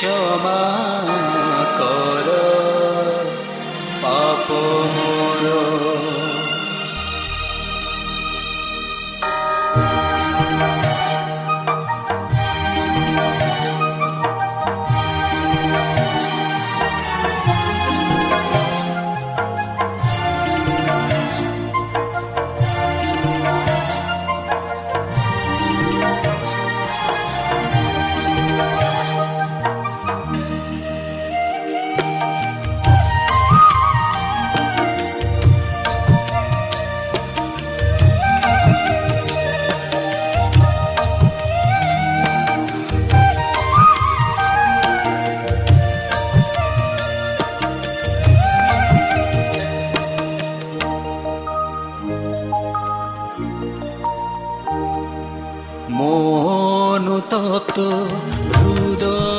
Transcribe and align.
କ୍ଷମା 0.00 1.29
মনুতপ্ত 55.97 57.77
হৃদয়ে 58.55 59.38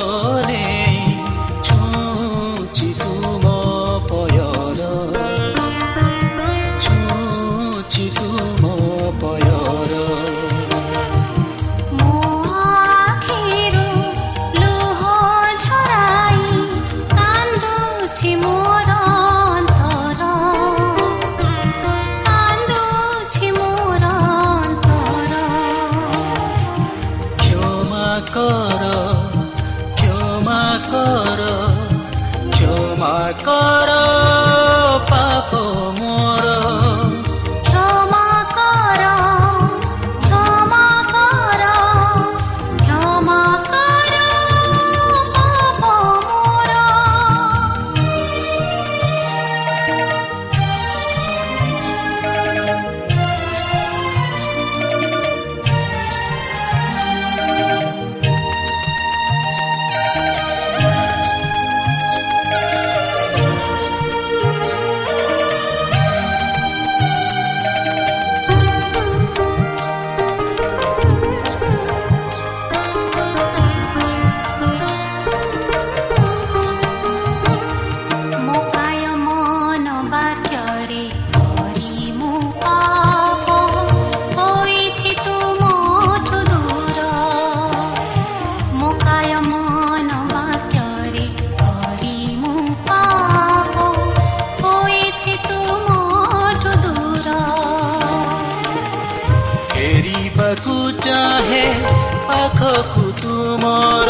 ତୁମର 103.41 104.09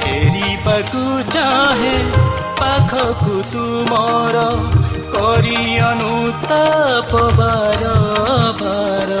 ଫେରିବାକୁ 0.00 1.00
ଚାହେଁ 1.34 1.94
ପାଖକୁ 2.60 3.34
ତୁମର 3.52 4.44
କରି 5.14 5.58
ଅନୁତାପ 5.88 7.22
ବାର 7.40 7.94
ବାର 8.60 9.20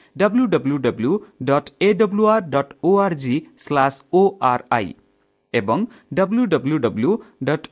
dot 2.49 2.73
O 2.83 2.91
R 2.99 3.15
G 3.15 3.35
slash 3.57 4.01
O 4.13 4.21
R 4.43 4.63
I 4.71 4.93
ଏବଂ 5.53 5.79
W 6.13 6.43
W 6.77 7.11
dot 7.43 7.67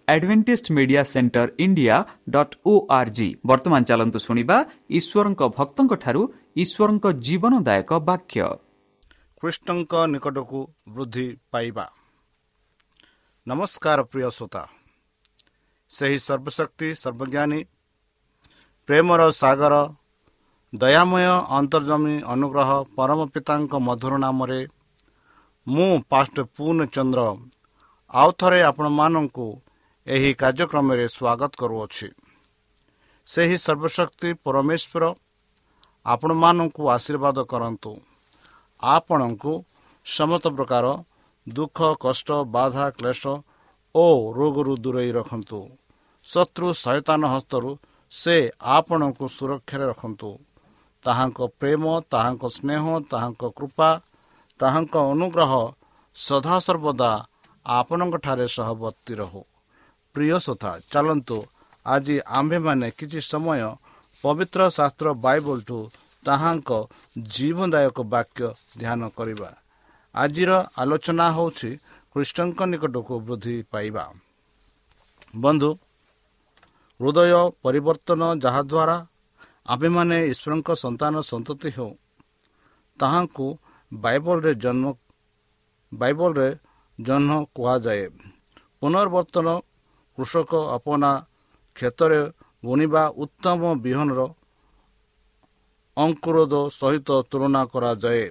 centre 1.06 1.48
India 1.58 1.98
dot 2.30 2.56
O 2.66 2.74
R 2.90 3.12
G 3.12 3.28
ବର୍ତ୍ତମାନ 3.46 3.82
ଚାଲନ୍ତୁ 3.84 4.20
ଶୁଣିବା 4.20 4.58
ଈଶ୍ୱରଙ୍କ 4.92 5.42
ଭକ୍ତଙ୍କଠାରୁ 5.58 6.22
ଈଶ୍ୱରଙ୍କ 6.64 7.06
ଜୀବନଦାୟକ 7.28 7.92
ବାକ୍ୟ 8.10 8.42
ଖ୍ରୀଷ୍ଟଙ୍କ 9.44 9.94
ନିକଟକୁ 10.06 10.60
ବୃଦ୍ଧି 10.90 11.28
ପାଇବା 11.52 11.86
ନମସ୍କାର 13.48 14.00
ଦୟାମୟ 20.74 21.24
ଅନ୍ତର୍ଜମୀ 21.50 22.16
ଅନୁଗ୍ରହ 22.34 22.70
ପରମ 22.96 23.20
ପିତାଙ୍କ 23.34 23.74
ମଧୁର 23.80 24.18
ନାମରେ 24.18 24.60
ମୁଁ 25.68 25.88
ପାଷ୍ଟ 26.10 26.36
ପୂର୍ଣ୍ଣଚନ୍ଦ୍ର 26.56 27.22
ଆଉ 28.14 28.30
ଥରେ 28.40 28.60
ଆପଣମାନଙ୍କୁ 28.62 29.48
ଏହି 30.08 30.32
କାର୍ଯ୍ୟକ୍ରମରେ 30.34 31.06
ସ୍ୱାଗତ 31.08 31.52
କରୁଅଛି। 31.62 32.08
ସେହି 33.28 33.58
ସର୍ବଶକ୍ତି 33.58 34.30
ପରମେଶ୍ୱର 34.46 35.04
ଆପଣମାନଙ୍କୁ 36.06 36.82
ଆଶୀର୍ବାଦ 36.90 37.38
କରନ୍ତୁ। 37.52 37.92
ଆପଣଙ୍କୁ 38.84 39.54
ସମସ୍ତ 40.06 40.46
ପ୍ରକାର 40.58 40.86
ଦୁଃଖ 41.48 41.78
କଷ୍ଟ 42.00 42.30
ବାଧା 42.56 42.86
କ୍ଲେଶ 42.90 43.24
ଓ 43.96 44.06
ରୋଗରୁ 44.38 44.74
ଦୂରେଇ 44.78 45.12
ରଖନ୍ତୁ। 45.12 45.60
ଶତ୍ରୁ 46.24 46.68
ସୈତାନ 46.74 47.22
ହସ୍ତରୁ 47.34 47.70
ସେ 48.12 48.36
ଆପଣଙ୍କୁ 48.78 49.26
ସୁରକ୍ଷାରେ 49.28 49.86
ରଖନ୍ତୁ। 49.92 50.30
ତାହାଙ୍କ 51.06 51.40
ପ୍ରେମ 51.60 51.84
ତାହାଙ୍କ 52.14 52.44
ସ୍ନେହ 52.58 52.84
ତାହାଙ୍କ 53.12 53.44
କୃପା 53.58 53.90
ତାହାଙ୍କ 54.60 54.96
ଅନୁଗ୍ରହ 55.14 55.52
ସଦାସର୍ବଦା 56.16 57.12
ଆପଣଙ୍କଠାରେ 57.66 58.46
ସହବର୍ତ୍ତୀ 58.56 59.14
ରହୁ। 59.22 59.42
ପ୍ରିୟ 60.16 60.36
ସଥା 60.48 60.72
ଚାଲନ୍ତୁ 60.92 61.38
ଆଜି 61.86 62.16
ଆମ୍ଭେମାନେ 62.40 62.88
କିଛି 63.00 63.20
ସମୟ 63.32 63.62
ପବିତ୍ର 64.24 64.60
ଶାସ୍ତ୍ର 64.78 65.08
ବାଇବଲଠୁ 65.26 65.80
ତାହାଙ୍କ 66.26 66.70
ଜୀବନଦାୟକ 67.36 67.98
ବାକ୍ୟ 68.14 68.42
ଧ୍ୟାନ 68.80 69.02
କରିବା। 69.18 69.50
ଆଜିର 70.16 70.52
ଆଲୋଚନା 70.82 71.28
ହେଉଛି 71.36 71.70
ଖ୍ରୀଷ୍ଟଙ୍କ 72.12 72.60
ନିକଟକୁ 72.72 73.16
ବୃଦ୍ଧି 73.28 73.56
ପାଇବା। 73.72 74.06
ବନ୍ଧୁ 75.34 75.70
ହୃଦୟ 77.00 77.34
ପରିବର୍ତ୍ତନ 77.64 78.22
ଯାହାଦ୍ୱାରା 78.44 78.98
ଆମ୍ଭେମାନେ 79.70 80.18
ଈଶ୍ୱରଙ୍କ 80.32 80.70
ସନ୍ତାନ 80.84 81.14
ସନ୍ତତି 81.22 81.70
ହେଉ। 81.78 81.92
ତାହାଙ୍କୁ 83.00 83.48
ବାଇବଲରେ 83.92 84.52
ଜନ୍ମ 84.56 84.86
ବାଇବଲରେ 85.92 86.50
ଜହ୍ନ 87.00 87.32
କୁହାଯାଏ। 87.56 88.06
ପୁନର୍ବର୍ତ୍ତନ 88.80 89.48
କୃଷକ 90.18 90.52
ଆପନା 90.76 91.12
କ୍ଷେତରେ 91.76 92.22
ବୁଣିବା 92.64 93.04
ଉତ୍ତମ 93.24 93.62
ବିହନର 93.86 94.20
ଅଙ୍କୁରୋଧ 95.98 96.54
ସହିତ 96.72 97.10
ତୁଳନା 97.30 97.62
କରାଯାଏ। 97.66 98.26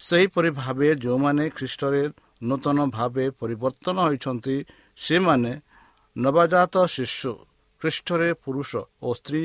ସେହିପରି 0.00 0.50
ଭାବେ 0.50 0.88
ଯେଉଁମାନେ 0.94 1.44
ଖ୍ରୀଷ୍ଟରେ 1.50 2.02
ନୂତନ 2.42 2.78
ଭାବେ 2.96 3.24
ପରିବର୍ତ୍ତନ 3.40 3.96
ହୋଇଛନ୍ତି 4.06 4.56
ସେମାନେ 4.98 5.52
ନବଜାତ 6.16 6.74
ଶିଶୁ 6.86 7.32
ଖ୍ରୀଷ୍ଟରେ 7.82 8.28
ପୁରୁଷ 8.44 8.70
ଓ 9.02 9.08
ସ୍ତ୍ରୀ 9.14 9.42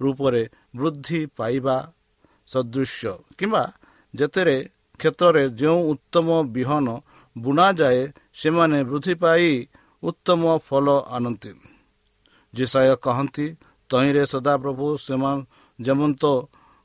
ରୂପରେ 0.00 0.42
ବୃଦ୍ଧି 0.76 1.20
ପାଇବା 1.36 1.76
ସଦୃଶ୍ୟ। 2.48 3.12
କିମ୍ବା 3.38 3.64
ଯେତେରେ 4.14 4.56
କ୍ଷେତ୍ରରେ 5.00 5.44
ଯେଉଁ 5.50 5.80
ଉତ୍ତମ 5.92 6.28
ବିହନ 6.54 6.86
ବୁଣାଯାଏ 7.36 8.00
ସେମାନେ 8.34 8.78
ବୃଦ୍ଧି 8.84 9.14
ପାଇ 9.14 9.50
ଉତ୍ତମ 10.02 10.42
ଫଳ 10.66 10.86
ଆଣନ୍ତି। 11.08 11.52
ଜିସାୟ 12.54 12.94
କହନ୍ତି 12.96 13.46
ତହିଁରେ 13.90 14.24
ସଦାପ୍ରଭୁ 14.26 14.86
ସେମାନେ 14.96 15.42
ଯେମନ୍ତ 15.78 16.22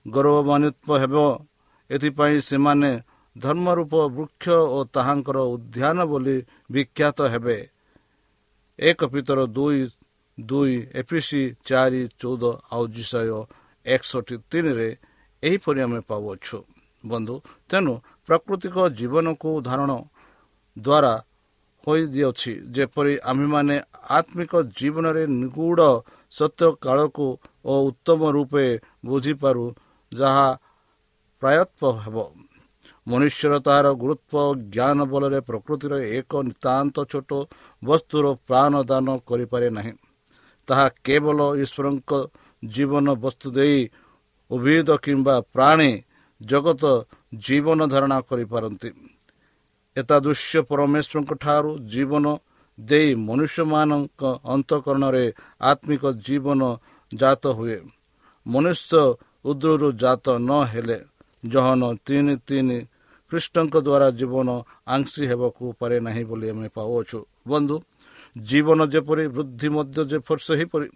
ଗୌରବାନ୍ୱିତ 0.05 0.87
ହେବ 1.01 1.15
ଏଥିପାଇଁ 1.89 2.37
ସେମାନେ 2.41 2.91
ଧର୍ମରୂପ 3.35 3.93
ବୃକ୍ଷ 4.07 4.45
ଓ 4.75 4.79
ତାହାଙ୍କର 4.93 5.37
ଉଦ୍ୟାନ 5.53 5.97
ବୋଲି 6.11 6.37
ବିଖ୍ୟାତ 6.71 7.19
ହେବେ। 7.33 7.57
ଏକ 8.79 8.99
ପିତର 9.05 9.39
ଦୁଇ 9.47 9.79
ଦୁଇ 10.49 10.75
ଏପିସି 10.99 11.41
ଚାରି 11.67 12.01
ଚଉଦ 12.21 12.43
ଆଉ 12.73 12.83
ଜିସାୟ 12.95 13.39
ଏକଷଠି 13.85 14.35
ତିନିରେ 14.49 14.89
ଏହିପରି 15.43 15.79
ଆମେ 15.85 15.99
ପାଉଅଛୁ। 16.09 16.57
ବନ୍ଧୁ 17.03 17.35
ତେଣୁ 17.69 17.93
ପ୍ରାକୃତିକ 18.27 18.75
ଜୀବନକୁ 18.99 19.49
ଧାରଣ 19.67 19.91
ଦ୍ୱାରା 20.77 21.13
ହୋଇଦିଅଛି 21.87 22.51
ଯେପରି 22.75 23.13
ଆମ୍ଭେମାନେ 23.29 23.75
ଆତ୍ମିକ 24.17 24.53
ଜୀବନରେ 24.77 25.23
ନିଗୁଢ଼ 25.41 25.81
ସତ୍ୟ 26.31 26.67
କାଳକୁ 26.85 27.27
ଓ 27.65 27.73
ଉତ୍ତମ 27.87 28.21
ରୂପେ 28.35 28.65
ବୁଝିପାରୁ 29.05 29.65
ଯାହା 30.11 30.47
ପ୍ରାୟତ୍ୱ 31.41 31.99
ହେବ। 32.03 32.17
ମନୁଷ୍ୟର 33.07 33.53
ତାହାର 33.65 33.87
ଗୁରୁତ୍ୱ 34.01 34.57
ଜ୍ଞାନ 34.75 34.99
ବଳରେ 35.11 35.39
ପ୍ରକୃତିର 35.41 35.93
ଏକ 36.17 36.31
ନିତାନ୍ତ 36.47 36.95
ଛୋଟ 37.11 37.31
ବସ୍ତୁର 37.81 38.25
ପ୍ରାଣ 38.47 38.73
ଦାନ 38.89 39.07
କରିପାରେ 39.29 39.67
ନାହିଁ। 39.77 39.93
ତାହା 40.71 40.87
କେବଳ 41.05 41.39
ଈଶ୍ୱରଙ୍କ 41.63 42.11
ଜୀବନ 42.63 43.05
ବସ୍ତୁ 43.23 43.47
ଦେଇ 43.57 43.79
ଉଦ୍ଭିଦ 44.51 44.89
କିମ୍ବା 45.05 45.35
ପ୍ରାଣୀ 45.53 45.91
ଜଗତ 46.41 46.83
ଜୀବନ 47.45 47.79
ଧାରଣା 47.93 48.17
କରିପାରନ୍ତି। 48.29 48.89
ଏତାଦୃଶ୍ୟ 49.95 50.59
ପରମେଶ୍ୱରଙ୍କ 50.69 51.31
ଠାରୁ 51.43 51.71
ଜୀବନ 51.93 52.25
ଦେଇ 52.79 53.09
ମନୁଷ୍ୟମାନଙ୍କ 53.27 54.21
ଅନ୍ତଃକରଣରେ 54.53 55.25
ଆତ୍ମିକ 55.61 56.03
ଜୀବନ 56.27 56.61
ଜାତ 57.11 57.43
ହୁଏ। 57.57 57.77
ମନୁଷ୍ୟ 58.45 59.01
ଉଦ୍ରରୁ 59.45 59.89
ଜାତ 60.03 60.25
ନ 60.39 60.51
ହେଲେ 60.71 60.97
ଜହନ 61.43 61.81
ତିନି 62.05 62.35
ତିନି 62.47 62.77
ଖ୍ରୀଷ୍ଟଙ୍କ 63.31 63.75
ଦ୍ୱାରା 63.87 64.07
ଜୀବନ 64.19 64.47
ଆଂଶୀ 64.87 65.23
ହେବାକୁ 65.31 65.63
ପାରେ 65.79 65.97
ନାହିଁ 66.05 66.23
ବୋଲି 66.29 66.47
ଆମେ 66.53 66.67
ପାଉଅଛୁ। 66.77 67.19
ବନ୍ଧୁ 67.47 67.75
ଜୀବନ 68.35 68.79
ଯେପରି 68.93 69.25
ବୃଦ୍ଧି 69.35 69.67
ମଧ୍ୟ 69.75 69.99
ଯେପରି 70.11 70.41
ସେହିପରି। 70.47 70.87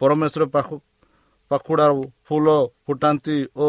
ପରମେଶ୍ୱର 0.00 0.44
ପାଖ 0.54 0.68
ପାଖୁଡ଼ା 1.50 1.86
ଫୁଲ 2.26 2.46
ଫୁଟାନ୍ତି 2.86 3.36
ଓ 3.56 3.68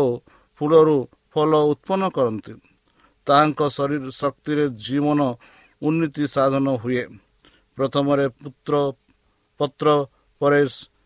ଫୁଲରୁ 0.62 0.98
ଫଳ 1.34 1.52
ଉତ୍ପନ୍ନ 1.72 2.04
କରନ୍ତି। 2.16 2.54
ତାହାଙ୍କ 3.28 3.60
ଶରୀର 3.78 4.06
ଶକ୍ତିରେ 4.12 4.66
ଜୀବନ 4.86 5.20
ଉନ୍ନତି 5.82 6.24
ସାଧନ 6.28 6.68
ହୁଏ। 6.82 7.04
ପ୍ରଥମରେ 7.78 8.26
ପୁତ୍ର 8.42 8.74
ପତ୍ର 9.60 9.88
ପରେ 10.42 10.62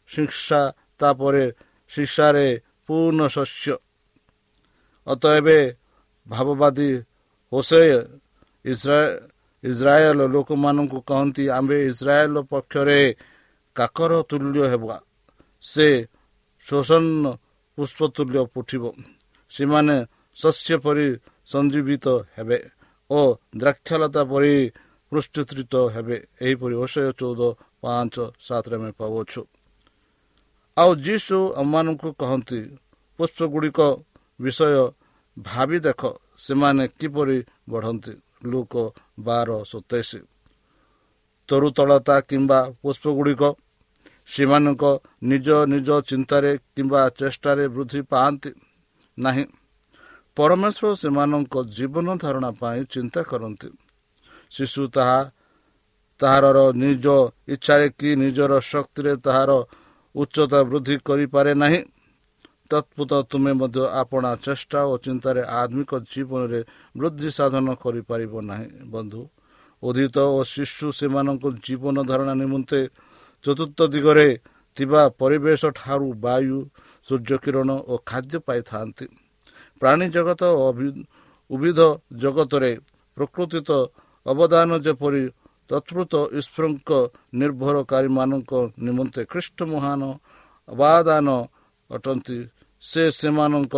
ଶିକ୍ଷା 0.10 0.62
ତାପରେ 1.00 1.46
ଶିକ୍ଷାରେ 1.92 2.48
ପୂର୍ଣ୍ଣ 2.88 3.22
ଶସ୍ୟ। 3.28 3.76
ଅତଏବ 5.08 5.48
ଭାବବାଦୀ 6.28 6.90
ହୋସେ 7.52 7.82
ଇସ୍ରାଏଲ 8.66 9.10
ଲୋକମାନଙ୍କୁ 10.34 11.00
କହନ୍ତି 11.10 11.44
ଆମ୍ଭେ 11.58 11.78
ଇସ୍ରାଏଲ 11.90 12.36
ପକ୍ଷରେ 12.52 13.00
କାକର 13.76 14.12
ତୁଲ୍ୟ 14.30 14.62
ହେବା। 14.72 14.98
ସେ 15.64 15.88
ଶୋଷଣ 16.66 17.26
ପୁଷ୍ପ 17.78 18.00
ତୁଲ୍ୟ 18.16 18.42
ଫୁଟିବ। 18.54 18.84
ସେମାନେ 19.52 19.96
ଶସ୍ୟ 20.38 20.76
ପରି 20.86 21.08
ସଞ୍ଜୀବିତ 21.48 22.06
ହେବେ 22.36 22.58
ଓ 23.10 23.20
ଦ୍ରାକ୍ଷାଲତା 23.58 24.22
ପରି 24.32 24.56
ପୃଷ୍ଠିତ 25.12 25.74
ହେବେ। 25.96 26.18
ଏହିପରି 26.46 26.76
ଔଷୟ 26.84 27.12
ଚଉଦ 27.20 27.42
ପାଞ୍ଚ 27.84 28.16
ସାତରେ 28.48 28.76
ଆମେ 28.80 28.92
ପାଉଛୁ 29.00 29.42
ଆଉ 30.78 30.92
ଯୀଶୁ 31.06 31.38
ଆମମାନଙ୍କୁ 31.56 32.10
କହନ୍ତି 32.22 32.60
ପୁଷ୍ପ 33.20 33.40
ଗୁଡ଼ିକ 33.54 33.80
ବିଷୟ 34.40 34.84
ଭାବି 35.38 35.78
ଦେଖ 35.80 36.02
ସେମାନେ 36.38 36.84
କିପରି 37.00 37.38
ବଢ଼ନ୍ତି? 37.70 38.14
ଲୁକ 38.46 38.74
ବାର 39.20 39.50
ସତେଇଶ। 39.64 40.12
ତରୁତଳତା 41.50 42.16
କିମ୍ବା 42.30 42.60
ପୁଷ୍ପଗୁଡ଼ିକ 42.82 43.44
ସେମାନଙ୍କ 44.28 44.84
ନିଜ 45.24 45.48
ନିଜ 45.66 45.90
ଚିନ୍ତାରେ 46.02 46.52
କିମ୍ବା 46.75 47.02
ଚେଷ୍ଟାରେ 47.20 47.66
ବୃଦ୍ଧି 47.68 48.02
ପାଆନ୍ତି 48.12 48.50
ନାହିଁ। 49.18 49.46
ପରମେଶ୍ୱର 50.38 50.88
ସେମାନଙ୍କ 50.96 51.56
ଜୀବନ 51.75 52.08
ଧାରଣା 52.18 52.50
ପାଇଁ 52.62 52.82
ଚିନ୍ତା 52.86 53.22
କରନ୍ତି। 53.24 53.70
ଶିଶୁ 54.52 54.84
ତାହା 54.88 55.20
ତାହାର 56.20 56.58
ନିଜ 56.75 57.06
ଇଚ୍ଛାରେ 57.48 57.88
କି 58.00 58.10
ନିଜର 58.16 58.52
ଶକ୍ତିରେ 58.64 59.14
ତାହାର 59.18 59.52
ଉଚ୍ଚତା 60.16 60.60
ବୃଦ୍ଧି 60.64 60.96
କରିପାରେ 61.06 61.52
ନାହିଁ। 61.54 61.80
ତତ୍ପୁତ 62.72 63.12
ତୁମେ 63.32 63.52
ମଧ୍ୟ 63.62 63.82
ଆପଣା 64.02 64.32
ଚେଷ୍ଟା 64.46 64.80
ଓ 64.92 64.94
ଚିନ୍ତାରେ 65.06 65.42
ଆତ୍ମିକ 65.62 65.92
ଜୀବନରେ 66.12 66.60
ବୃଦ୍ଧି 66.98 67.30
ସାଧନ 67.38 67.68
କରିପାରିବ 67.84 68.34
ନାହିଁ। 68.50 68.70
ବନ୍ଧୁ 68.94 69.22
ଉଦ୍ଧିତ 69.84 70.18
ଓ 70.38 70.40
ଶିଶୁ 70.54 70.88
ସେମାନଙ୍କ 71.00 71.44
ଜୀବନ 71.66 71.96
ଧାରଣା 72.10 72.34
ନିମନ୍ତେ 72.42 72.80
ଚତୁର୍ଥ 73.46 73.80
ଦିଗରେ 73.94 74.28
ଥିବା 74.78 75.02
ପରିବେଶ 75.22 75.62
ଠାରୁ 75.80 76.08
ବାୟୁ 76.26 76.58
ସୂର୍ଯ୍ୟ 77.06 77.38
କିରଣ 77.44 77.70
ଓ 77.92 77.94
ଖାଦ୍ୟ 78.10 78.38
ପାଇଥାନ୍ତି। 78.48 79.06
ପ୍ରାଣୀ 79.82 80.08
ଜଗତ 80.16 80.42
ଓ 80.56 80.66
ଉଦ୍ଭିଦ 81.50 81.80
ଜଗତରେ 82.24 82.72
ପ୍ରକୃତିତ 83.18 83.70
ଅବଦାନ 84.26 84.70
ଯେପରି 84.86 85.24
ତତ୍ପୃତ 85.70 86.14
ଈଶ୍ୱରଙ୍କ 86.40 86.90
ନିର୍ଭରକାରୀମାନଙ୍କ 87.34 88.52
ନିମନ୍ତେ 88.86 89.22
ଖ୍ରୀଷ୍ଟ 89.32 89.60
ମହାନ 89.74 90.02
ଅବାଦାନ 90.70 91.28
ଅଟନ୍ତି 91.90 92.38
ସେ 92.86 93.04
ସେମାନଙ୍କ 93.20 93.75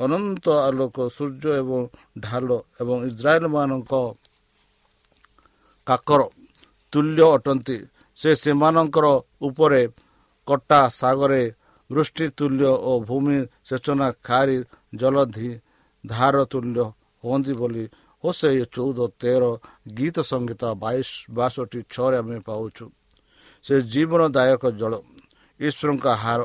ଅନନ୍ତ 0.00 0.46
ଆଲୋକ 0.66 0.96
ସୂର୍ଯ୍ୟ 1.16 1.50
ଏବଂ 1.62 1.80
ଢାଲ 2.24 2.48
ଏବଂ 2.80 2.96
ଇସ୍ରାଏଲମାନଙ୍କ 3.08 3.92
କାକର 5.86 6.20
ତୁଲ୍ୟ 6.92 7.22
ଅଟନ୍ତି। 7.36 7.78
ସେ 8.18 8.30
ସେମାନଙ୍କର 8.42 9.06
ଉପରେ 9.48 9.82
କଟା 10.48 10.80
ଶାଗରେ 11.00 11.42
ବୃଷ୍ଟି 11.90 12.26
ତୁଲ୍ୟ 12.38 12.70
ଓ 12.88 12.92
ଭୂମି 13.08 13.38
ସେଚନା 13.68 14.08
ଖାରି 14.26 14.56
ଜଲଧି 15.00 15.50
ଧାର 16.04 16.36
ତୁଲ୍ୟ 16.52 16.84
ହୁଅନ୍ତି 17.24 17.52
ବୋଲି 17.60 17.84
ଓ 18.24 18.28
ସେ 18.38 18.48
ଚଉଦ 18.74 18.98
ତେର 19.20 19.42
ଗୀତ 19.98 20.16
ସଙ୍ଗୀତ 20.30 20.62
ବାଇଶ 20.82 21.08
ବାଷଠି 21.36 21.80
ଛଅରେ 21.92 22.16
ଆମେ 22.22 22.38
ପାଉଛୁ। 22.48 22.84
ସେ 23.64 23.74
ଜୀବନଦାୟକ 23.92 24.62
ଜଳ 24.80 24.92
ଈଶ୍ୱରଙ୍କ 25.60 26.06
ହାର 26.22 26.40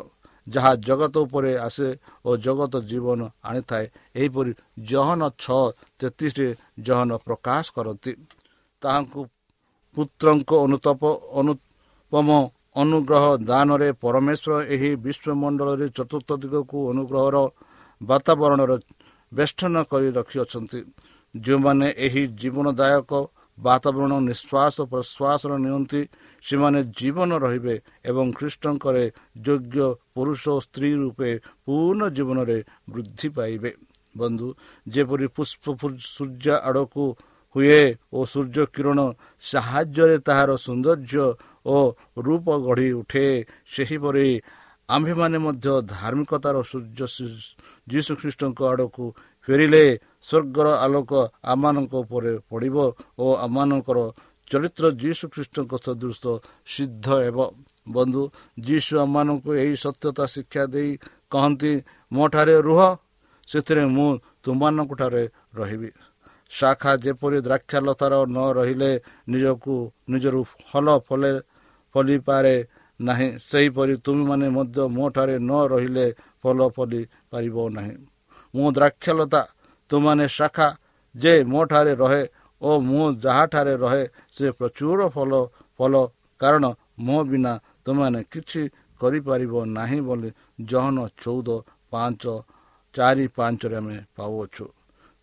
ଯାହା 0.48 0.72
ଜଗତ 0.88 1.16
ଉପରେ 1.26 1.52
ଆସେ 1.58 1.88
ଓ 2.26 2.30
ଜଗତ 2.38 2.74
ଜୀବନ 2.90 3.20
ଆଣିଥାଏ 3.44 3.86
ଏହିପରି 4.16 4.52
ଜହନ 4.84 5.22
ଛଅ 5.40 5.64
ତେତିଶରେ 6.00 6.48
ଜହନ 6.80 7.10
ପ୍ରକାଶ 7.26 7.66
କରନ୍ତି। 7.76 8.12
ତାହାଙ୍କୁ 8.82 9.22
ପୁତ୍ରଙ୍କ 9.96 10.52
ଅନୁତପ 10.66 11.02
ଅନୁପମ 11.40 12.28
ଅନୁଗ୍ରହ 12.74 13.26
ଦାନରେ 13.50 13.90
ପରମେଶ୍ୱର 14.04 14.54
ଏହି 14.74 14.90
ବିଶ୍ୱମଣ୍ଡଳରେ 15.06 15.88
ଚତୁର୍ଥ 15.98 16.30
ଦିଗକୁ 16.44 16.78
ଅନୁଗ୍ରହର 16.92 17.38
ବାତାବରଣର 18.02 18.72
ବେଷ୍ଟନ 19.32 19.76
କରି 19.92 20.10
ରଖିଅଛନ୍ତି। 20.18 20.80
ଯେଉଁମାନେ 21.36 21.88
ଏହି 22.06 22.24
ଜୀବନଦାୟକ 22.42 23.12
ବାତାବରଣ 23.58 24.14
ନିଶ୍ୱାସ 24.30 24.76
ପ୍ରଶ୍ୱାସର 24.92 25.52
ନିଅନ୍ତି। 25.66 26.02
ସେମାନେ 26.44 26.80
ଜୀବନ 26.98 27.32
ରହିବେ 27.44 27.76
ଏବଂ 28.10 28.26
ଖ୍ରୀଷ୍ଟଙ୍କରେ 28.38 29.04
ଯୋଗ୍ୟ 29.46 29.86
ପୁରୁଷ 30.16 30.42
ଓ 30.56 30.58
ସ୍ତ୍ରୀ 30.66 30.90
ରୂପେ 31.02 31.30
ପୂର୍ଣ୍ଣ 31.66 32.02
ଜୀବନରେ 32.18 32.58
ବୃଦ୍ଧି 32.90 33.28
ପାଇବେ। 33.38 33.72
ବନ୍ଧୁ 34.18 34.48
ଯେପରି 34.88 35.28
ପୁଷ୍ପ 35.36 35.66
ସୂର୍ଯ୍ୟ 36.16 36.56
ଆଡ଼କୁ 36.70 37.06
ହୁଏ 37.56 37.82
ଓ 38.14 38.20
ସୂର୍ଯ୍ୟ 38.26 38.64
କିରଣ 38.76 39.00
ସାହାଯ୍ୟରେ 39.44 40.18
ତାହାର 40.28 40.50
ସୌନ୍ଦର୍ଯ୍ୟ 40.58 41.26
ଓ 41.66 41.78
ରୂପ 42.26 42.48
ଗଢ଼ି 42.66 42.90
ଉଠେ 43.02 43.26
ସେହିପରି 43.74 44.28
ଆମ୍ଭେମାନେ 44.90 45.38
ମଧ୍ୟ 45.46 45.68
ଧାର୍ମିକତାର 45.88 46.56
ସୂର୍ଯ୍ୟ 46.72 47.06
ଯୀଶୁଖ୍ରୀଷ୍ଟଙ୍କ 47.88 48.60
ଆଡ଼କୁ 48.72 49.06
ଫେରିଲେ 49.48 49.84
ସ୍ୱର୍ଗର 50.28 50.68
ଆଲୋକ 50.86 51.12
ଆମମାନଙ୍କ 51.52 51.94
ଉପରେ 52.04 52.34
ପଡ଼ିବ 52.50 52.78
ଓ 53.20 53.26
ଆମମାନଙ୍କର 53.46 54.00
ଚରିତ୍ର 54.48 54.86
ଯୀଶୁ 55.04 55.26
ଖ୍ରୀଷ୍ଟଙ୍କ 55.34 55.74
ସଦୃଶ 55.86 56.22
ସିଦ୍ଧ 56.66 57.08
ହେବ। 57.24 57.38
ବନ୍ଧୁ 57.88 58.24
ଯୀଶୁ 58.68 58.94
ଆମମାନଙ୍କୁ 59.06 59.50
ଏହି 59.62 59.76
ସତ୍ୟତା 59.76 60.24
ଶିକ୍ଷା 60.34 60.64
ଦେଇ 60.74 60.92
କହନ୍ତି 61.32 61.72
ମୋ 62.12 62.24
ଠାରେ 62.34 62.56
ରୁହ 62.68 62.82
ସେଥିରେ 63.48 63.84
ମୁଁ 63.96 64.10
ତୁମମାନଙ୍କଠାରେ 64.44 65.24
ରହିବି। 65.56 65.90
ଶାଖା 66.52 66.92
ଯେପରି 67.04 67.38
ଦ୍ରାକ୍ଷାଲତାର 67.48 68.14
ନ 68.26 68.38
ରହିଲେ 68.58 68.92
ନିଜକୁ 69.32 69.76
ନିଜରୁ 70.12 70.42
ଫଲ 70.70 70.88
ଫଲେ 71.08 71.32
ଫଲିପାରେ 71.96 72.56
ନାହିଁ। 73.00 73.30
ସେହିପରି 73.42 73.94
ତୁମେମାନେ 74.06 74.48
ମଧ୍ୟ 74.58 74.80
ମୋ 74.96 75.06
ଠାରେ 75.16 75.36
ନ 75.40 75.52
ରହିଲେ 75.74 76.06
ଫଲ 76.44 76.60
ଫଲି 76.76 77.02
ପାରିବ 77.32 77.56
ନାହିଁ। 77.78 77.96
ମୁଁ 78.54 78.68
ଦ୍ରାକ୍ଷଲତା 78.78 79.42
ତୁମାନେ 79.90 80.26
ଶାଖା 80.38 80.68
ଯେ 81.16 81.34
ମୋ 81.52 81.62
ଠାରେ 81.72 81.94
ରହେ 82.04 82.24
ଓ 82.62 82.70
ମୁଁ 82.90 83.06
ଯାହାଠାରେ 83.24 83.74
ରହେ 83.84 84.04
ସେ 84.36 84.46
ପ୍ରଚୁର 84.58 85.00
ଫଲ 85.16 85.32
ଫଲ 85.80 85.94
କାରଣ 86.42 86.66
ମୋ 87.06 87.18
ବିନା 87.30 87.54
ତୁମମାନେ 87.86 88.20
କିଛି 88.34 88.62
କରିପାରିବ 89.00 89.54
ନାହିଁ 89.78 90.00
ବୋଲି 90.08 90.30
ଜହନ 90.72 90.98
ଚଉଦ 91.24 91.50
ପାଞ୍ଚ 91.92 92.24
ଚାରି 92.96 93.26
ପାଞ୍ଚରେ 93.38 93.76
ଆମେ 93.82 93.98
ପାଉଅଛୁ। 94.18 94.66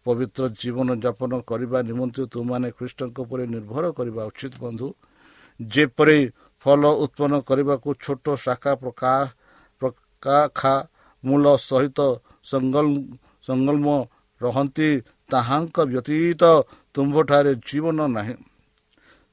ପବିତ୍ର 0.06 0.42
ଜୀବନ 0.60 0.88
ଯାପନ 1.04 1.32
କରିବା 1.50 1.78
ନିମନ୍ତେ 1.88 2.22
ତୁମମାନେ 2.32 2.68
ଖ୍ରୀଷ୍ଟଙ୍କ 2.76 3.16
ଉପରେ 3.24 3.44
ନିର୍ଭର 3.54 3.84
କରିବା 3.98 4.22
ଉଚିତ 4.30 4.54
ବନ୍ଧୁ। 4.64 4.88
ଯେପରି 5.60 6.20
ଫଲ 6.64 6.82
ଉତ୍ପନ୍ନ 7.04 7.34
କରିବାକୁ 7.48 7.88
ଛୋଟ 8.04 8.26
ଶାଖା 8.44 8.72
ପ୍ରକାଖା 9.82 10.74
ମୂଳ 11.24 11.44
ସହିତ 11.68 11.98
ସଂଗଲମ 12.44 13.86
ରହନ୍ତି 14.40 14.88
ତାହାଙ୍କ 15.30 15.76
ବ୍ୟତୀତ 15.90 16.42
ତୁମ୍ଭଠାରେ 16.94 17.52
ଜୀବନ 17.66 17.98
ନାହିଁ। 18.16 18.36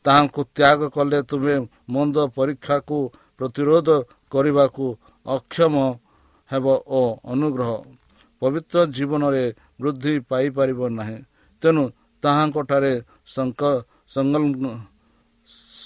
ତାହାଙ୍କୁ 0.06 0.42
ତ୍ୟାଗ 0.56 0.80
କଲେ 0.96 1.20
ତୁମେ 1.30 1.56
ମନ୍ଦ 1.94 2.16
ପରୀକ୍ଷାକୁ 2.36 2.98
ପ୍ରତିରୋଧ 3.40 3.90
କରିବାକୁ 4.32 4.86
ଅକ୍ଷମ 5.26 5.76
ହେବ 6.50 6.66
ଓ 6.90 7.02
ଅନୁଗ୍ରହ। 7.34 7.72
ପବିତ୍ର 8.42 8.78
ଜୀବନରେ 8.96 9.44
ବୃଦ୍ଧି 9.82 10.14
ପାଇପାରିବ 10.30 10.80
ନାହିଁ। 11.00 11.18
ତେଣୁ 11.62 11.84
ତାହାଙ୍କଠାରେ 12.24 12.94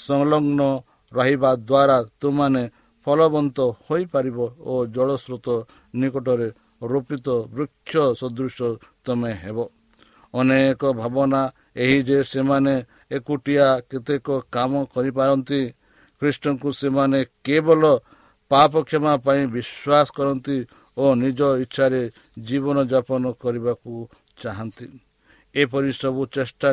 ସଂଲଗ୍ନ 0.05 0.61
ରହିବା 1.11 1.51
ଦ୍ୱାରା 1.61 1.97
ତୁମାନେ 2.21 2.63
ଫଳବନ୍ତ 3.07 3.57
ହୋଇପାରିବ 3.85 4.37
ଓ 4.61 4.73
ଜଳସ୍ରୋତ 4.95 5.47
ନିକଟରେ 5.99 6.47
ରୋପିତ 6.81 7.27
ବୃକ୍ଷ 7.55 7.93
ସଦୃଶ 8.19 8.57
ତମେ 9.05 9.31
ହେବ। 9.43 9.57
ଅନେକ 10.33 10.81
ଭାବନା 10.99 11.41
ଏହି 11.75 11.99
ଯେ 12.07 12.19
ସେମାନେ 12.31 12.73
ଏକୁଟିଆ 13.11 13.67
କେତେକ 13.89 14.27
କାମ 14.55 14.71
କରିପାରନ୍ତି 14.95 15.61
ଖ୍ରୀଷ୍ଟଙ୍କୁ 16.21 16.69
ସେମାନେ 16.81 17.19
କେବଳ 17.45 17.83
ପାପ 18.51 18.73
କ୍ଷମା 18.87 19.13
ପାଇଁ 19.25 19.43
ବିଶ୍ୱାସ 19.55 20.07
କରନ୍ତି 20.17 20.57
ଓ 20.97 21.03
ନିଜ 21.23 21.39
ଇଚ୍ଛାରେ 21.63 22.01
ଜୀବନଯାପନ 22.47 23.23
କରିବାକୁ 23.43 23.91
ଚାହାନ୍ତି। 24.41 24.87
ଏପରି 25.55 25.91
ସବୁ 26.01 26.21
ଚେଷ୍ଟା 26.35 26.69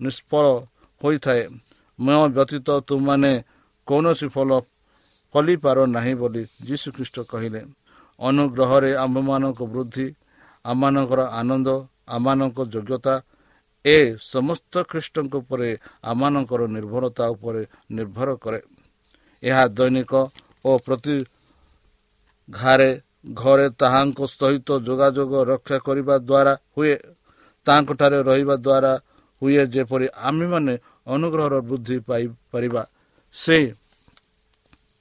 ନିଷ୍ଫଳ 0.00 0.44
ହୋଇଥାଏ। 1.00 1.42
ମୋ 1.98 2.22
ବ୍ୟତୀତ 2.36 2.68
ତୁମମାନେ 2.88 3.32
କୌଣସି 3.88 4.26
ଫଳ 4.34 4.50
ଫଲିପାର 5.34 5.78
ନାହିଁ 5.96 6.14
ବୋଲି 6.20 6.42
ଯୀଶୁଖ୍ରୀଷ୍ଟ 6.68 7.16
କହିଲେ। 7.32 7.60
ଅନୁଗ୍ରହରେ 8.20 8.90
ଆମ୍ଭମାନଙ୍କ 9.04 9.60
ବୃଦ୍ଧି 9.74 10.06
ଆମମାନଙ୍କର 10.64 11.20
ଆନନ୍ଦ 11.40 11.68
ଆମମାନଙ୍କ 12.16 12.58
ଯୋଗ୍ୟତା 12.74 13.14
ଏ 13.84 13.96
ସମସ୍ତ 14.24 14.72
ଖ୍ରୀଷ୍ଟଙ୍କ 14.90 15.34
ଉପରେ 15.42 15.70
ଆମମାନଙ୍କର 16.10 16.62
ନିର୍ଭରତା 16.76 17.24
ଉପରେ 17.34 17.62
ନିର୍ଭର 17.96 18.28
କରେ। 18.44 18.60
ଏହା 19.42 19.64
ଦୈନିକ 19.76 20.12
ଓ 20.64 20.70
ପ୍ରତି 20.84 21.16
ଘରେ 22.48 22.90
ଘରେ 23.40 23.66
ତାହାଙ୍କ 23.80 24.18
ସହିତ 24.30 24.68
ଯୋଗାଯୋଗ 24.86 25.32
ରକ୍ଷା 25.52 25.78
କରିବା 25.86 26.14
ଦ୍ୱାରା 26.28 26.52
ହୁଏ। 26.76 26.94
ତାହାଙ୍କଠାରେ 27.66 28.18
ରହିବା 28.28 28.56
ଦ୍ୱାରା 28.66 28.92
ହୁଏ 29.42 29.62
ଯେପରି 29.74 30.06
ଆମ୍ଭେମାନେ 30.28 30.74
ଅନୁଗ୍ରହର 31.14 31.54
ବୃଦ୍ଧି 31.68 31.96
ପାଇପାରିବା 32.08 32.82
ସେ 33.34 33.56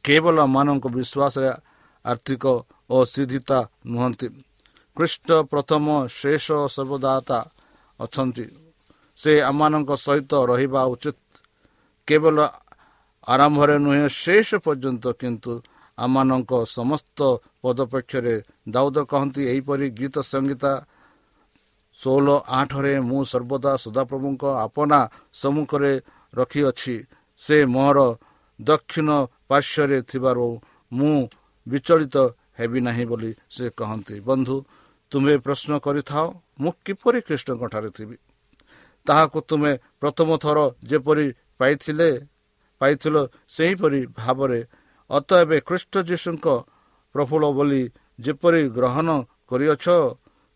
କେବଳ 0.05 0.38
ମାନଙ୍କ 0.55 0.86
ବିଶ୍ୱାସରେ 0.96 1.50
ଆର୍ଥିକ 2.05 2.43
ଓ 2.93 2.97
ସିଦ୍ଧିତା 3.12 3.59
ନୁହନ୍ତି। 3.91 4.27
ଖ୍ରୀଷ୍ଟ 4.97 5.29
ପ୍ରଥମ 5.51 5.85
ଶେଷ 6.19 6.45
ସର୍ବଦାତା 6.75 7.39
ଅଛନ୍ତି। 8.00 8.45
ସେ 9.19 9.31
ଆମମାନଙ୍କ 9.50 9.91
ସହିତ 10.05 10.31
ରହିବା 10.51 10.81
ଉଚିତ। 10.93 11.17
କେବଳ 12.07 12.38
ଆରମ୍ଭରେ 13.27 13.75
ନୁହେଁ 13.85 14.05
ଶେଷ 14.23 14.50
ପର୍ଯ୍ୟନ୍ତ 14.65 15.05
କିନ୍ତୁ 15.21 15.53
ଆମମାନଙ୍କ 15.97 16.51
ସମସ୍ତ 16.77 17.19
ପଦପକ୍ଷରେ 17.62 18.35
ଦାଉଦ 18.73 18.97
କହନ୍ତି 19.12 19.41
ଏହିପରି 19.51 19.88
ଗୀତ 20.00 20.15
ସଂଗୀତା 20.31 20.73
ଷୋହଳ 21.97 22.27
ଆଠରେ 22.59 22.93
ମୁଁ 23.09 23.21
ସର୍ବଦା 23.31 23.71
ସଦାପ୍ରଭୁଙ୍କ 23.83 24.43
ଆପଣା 24.65 25.00
ସମ୍ମୁଖରେ 25.33 25.93
ରଖିଅଛି। 26.33 26.95
ସେ 27.41 27.57
ମୋର 27.75 27.97
ଦକ୍ଷିଣ 28.59 29.09
ପାର୍ଶ୍ୱରେ 29.50 29.97
ଥିବାରୁ 30.09 30.47
ମୁଁ 30.91 31.17
ବିଚଳିତ 31.67 32.17
ହେବି 32.57 32.79
ନାହିଁ 32.88 33.05
ବୋଲି 33.05 33.31
ସେ 33.55 33.65
କହନ୍ତି। 33.79 34.15
ବନ୍ଧୁ 34.27 34.55
ତୁମେ 35.12 35.33
ପ୍ରଶ୍ନ 35.45 35.72
କରିଥାଅ 35.86 36.25
ମୁଁ 36.62 36.72
କିପରି 36.86 37.19
ଖ୍ରୀଷ୍ଟଙ୍କଠାରେ 37.27 37.89
ଥିବି? 37.98 38.17
ତାହାକୁ 39.07 39.38
ତୁମେ 39.50 39.72
ପ୍ରଥମ 40.01 40.29
ଥର 40.43 40.57
ଯେପରି 40.89 41.27
ପାଇଥିଲେ 41.60 42.10
ପାଇଥିଲ 42.81 43.15
ସେହିପରି 43.48 44.01
ଭାବରେ 44.19 44.60
ଅତ 45.10 45.29
ଏବେ 45.43 45.57
ଖ୍ରୀଷ୍ଟ 45.67 45.93
ଯୀଶୁଙ୍କ 46.10 46.48
ପ୍ରଫୁଲ୍ଲ 47.15 47.45
ବୋଲି 47.57 47.83
ଯେପରି 48.19 48.62
ଗ୍ରହଣ 48.69 49.10
କରିଅଛ 49.50 49.86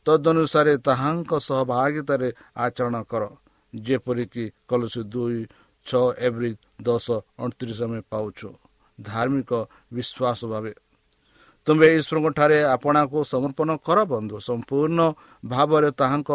ତଦନୁସାରେ 0.06 0.74
ତାହାଙ୍କ 0.88 1.32
ସହଭାଗିତାରେ 1.48 2.30
ଆଚରଣ 2.56 2.96
କର। 3.12 3.24
ଯେପରିକି 3.74 4.46
କଲସି 4.68 5.01
ଦୁଇ 5.13 5.39
ଛଅ 5.86 6.06
ଏଭ୍ରି 6.27 6.51
ଦଶ 6.82 7.06
ଅଣତିରିଶ 7.39 7.80
ଆମେ 7.84 8.00
ପାଉଛୁ। 8.12 8.48
ଧାର୍ମିକ 9.00 9.51
ବିଶ୍ୱାସ 9.94 10.39
ଭାବେ 10.51 10.72
ତୁମେ 11.68 11.88
ଈଶ୍ୱରଙ୍କଠାରେ 12.00 12.58
ଆପଣାକୁ 12.76 13.18
ସମର୍ପଣ 13.34 13.70
କର 13.88 14.00
ବନ୍ଧୁ। 14.12 14.36
ସମ୍ପୂର୍ଣ୍ଣ 14.48 15.00
ଭାବରେ 15.44 15.90
ତାହାଙ୍କ 16.00 16.32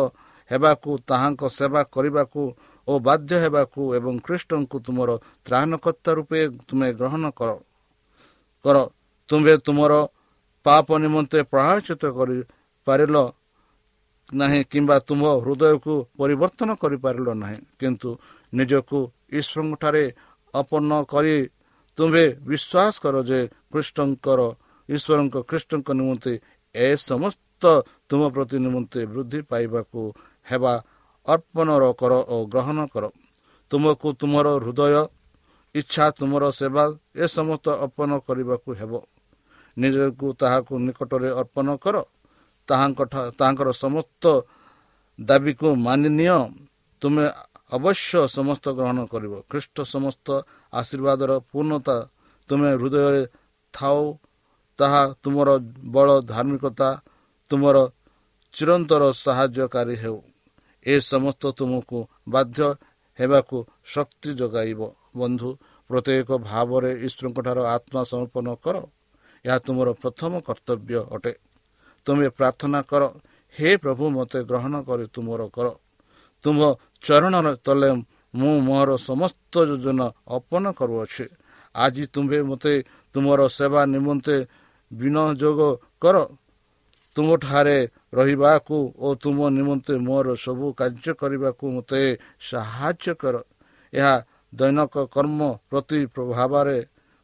ହେବାକୁ 0.51 0.91
ତାହାଙ୍କ 1.09 1.43
ସେବା 1.59 1.83
କରିବାକୁ 1.95 2.43
ଓ 2.89 2.93
ବାଧ୍ୟ 3.07 3.33
ହେବାକୁ 3.45 3.81
ଏବଂ 3.99 4.15
ଖ୍ରୀଷ୍ଟଙ୍କୁ 4.27 4.77
ତୁମର 4.87 5.11
ତ୍ରାଣକର୍ତ୍ତା 5.47 6.11
ରୂପେ 6.19 6.41
ତୁମେ 6.69 6.89
ଗ୍ରହଣ 6.99 7.25
କର 7.39 7.51
କର। 8.65 8.77
ତୁମ୍ଭେ 9.29 9.55
ତୁମର 9.67 9.93
ପାପ 10.67 10.87
ନିମନ୍ତେ 11.05 11.39
ପ୍ରଭାବିତ 11.53 12.03
କରିପାରିଲ 12.19 13.17
ନାହିଁ 14.33 14.61
କିମ୍ବା 14.73 14.97
ତୁମ୍ଭ 15.09 15.25
ହୃଦୟକୁ 15.45 15.95
ପରିବର୍ତ୍ତନ 16.19 16.71
କରିପାରିଲ 16.83 17.29
ନାହିଁ। 17.43 17.59
କିନ୍ତୁ 17.81 18.11
ନିଜକୁ 18.53 18.99
ଈଶ୍ୱରଙ୍କଠାରେ 19.39 20.05
ଅପନ୍ନ 20.55 20.91
କରି 21.13 21.37
ତୁମ୍ଭେ 21.99 22.25
ବିଶ୍ୱାସ 22.49 22.95
କର 23.05 23.15
ଯେ 23.29 23.41
ଖ୍ରୀଷ୍ଟଙ୍କର 23.73 24.41
ଈଶ୍ୱରଙ୍କ 24.95 25.37
ଖ୍ରୀଷ୍ଟଙ୍କ 25.49 25.89
ନିମନ୍ତେ 25.99 26.33
ଏ 26.75 26.87
ସମସ୍ତ 27.11 27.63
ତୁମ 28.09 28.23
ପ୍ରତି 28.35 28.57
ନିମନ୍ତେ 28.65 29.01
ବୃଦ୍ଧି 29.13 29.41
ପାଇବାକୁ 29.51 30.01
ହେବା 30.47 30.75
ଅର୍ପଣର 31.27 31.85
କର 32.01 32.13
ଓ 32.35 32.37
ଗ୍ରହଣ 32.53 32.79
କର। 32.93 33.05
ତୁମକୁ 33.71 34.09
ତୁମର 34.21 34.47
ହୃଦୟ 34.65 34.95
ଇଚ୍ଛା 35.75 36.05
ତୁମର 36.19 36.45
ସେବା 36.51 36.85
ଏ 37.17 37.25
ସମସ୍ତ 37.37 37.67
ଅର୍ପଣ 37.85 38.11
କରିବାକୁ 38.27 38.71
ହେବ। 38.81 38.93
ନିଜକୁ 39.77 40.27
ତାହାକୁ 40.41 40.73
ନିକଟରେ 40.87 41.31
ଅର୍ପଣ 41.41 41.69
କର। 41.85 41.97
ତାହାଙ୍କ 42.69 43.01
ତାହାଙ୍କର 43.39 43.69
ସମସ୍ତ 43.85 44.25
ଦାବିକୁ 45.19 45.69
ମାନି 45.87 46.09
ନିଅ। 46.19 46.39
ତୁମେ 47.03 47.25
ଅବଶ୍ୟ 47.77 48.13
ସମସ୍ତ 48.37 48.65
ଗ୍ରହଣ 48.79 48.99
କରିବ। 49.13 49.33
ଖ୍ରୀଷ୍ଟ 49.51 49.77
ସମସ୍ତ 49.95 50.27
ଆଶୀର୍ବାଦର 50.73 51.31
ପୂର୍ଣ୍ଣତା 51.51 51.97
ତୁମେ 52.49 52.71
ହୃଦୟରେ 52.81 53.23
ଥାଉ 53.75 54.01
ତାହା 54.79 55.03
ତୁମର 55.23 55.49
ବଳ 55.95 56.09
ଧାର୍ମିକତା 56.33 56.89
ତୁମର 57.51 57.77
ଚିରନ୍ତର 58.55 59.03
ସାହାଯ୍ୟକାରୀ 59.25 59.97
ହେଉ। 60.03 60.19
ଏ 60.87 60.95
ସମସ୍ତ 61.13 61.43
ତୁମକୁ 61.59 61.99
ବାଧ୍ୟ 62.29 62.69
ହେବାକୁ 63.19 63.57
ଶକ୍ତି 63.85 64.31
ଯୋଗାଇବ। 64.41 64.81
ବନ୍ଧୁ 65.17 65.49
ପ୍ରତ୍ୟେକ 65.91 66.29
ଭାବରେ 66.49 66.91
ଈଶ୍ୱରଙ୍କଠାରୁ 67.07 67.63
ଆତ୍ମା 67.75 68.01
ସମର୍ପଣ 68.03 68.47
କର। 68.65 68.77
ଏହା 69.45 69.59
ତୁମର 69.67 69.89
ପ୍ରଥମ 69.93 70.33
କର୍ତ୍ତବ୍ୟ 70.49 70.99
ଅଟେ। 71.15 71.33
ତୁମେ 72.07 72.27
ପ୍ରାର୍ଥନା 72.39 72.81
କର 72.91 73.03
ହେ 73.55 73.71
ପ୍ରଭୁ 73.77 74.05
ମୋତେ 74.17 74.39
ଗ୍ରହଣ 74.51 74.75
କରି 74.89 75.07
ତୁମର 75.15 75.43
କର। 75.57 75.67
ତୁମ 76.45 76.59
ଚରଣର 77.05 77.49
ତଲେ 77.67 77.91
ମୁଁ 78.35 78.55
ମୋର 78.69 78.91
ସମସ୍ତ 79.09 79.55
ଯୋଜନା 79.69 80.07
ଅର୍ପଣ 80.27 80.65
କରୁଅଛି। 80.79 81.27
ଆଜି 81.75 82.05
ତୁମ୍ଭେ 82.15 82.39
ମୋତେ 82.43 82.75
ତୁମର 83.15 83.41
ସେବା 83.49 83.81
ନିମନ୍ତେ 83.95 84.37
ବିନିଯୋଗ 84.93 85.61
କର। 86.03 86.17
ତୁମଠାରେ 87.17 87.79
ରହିବାକୁ 88.15 88.77
ଓ 88.99 89.09
ତୁମ 89.23 89.39
ନିମନ୍ତେ 89.57 89.95
ମୋର 90.07 90.27
ସବୁ 90.45 90.67
କାର୍ଯ୍ୟ 90.81 91.13
କରିବାକୁ 91.21 91.65
ମୋତେ 91.75 92.03
ସାହାଯ୍ୟ 92.49 93.13
କର। 93.23 93.35
ଏହା 93.93 94.15
ଦୈନିକ 94.55 94.95
କର୍ମ 95.15 95.41
ପ୍ରତି 95.71 96.01
ପ୍ରଭାବରେ 96.15 96.79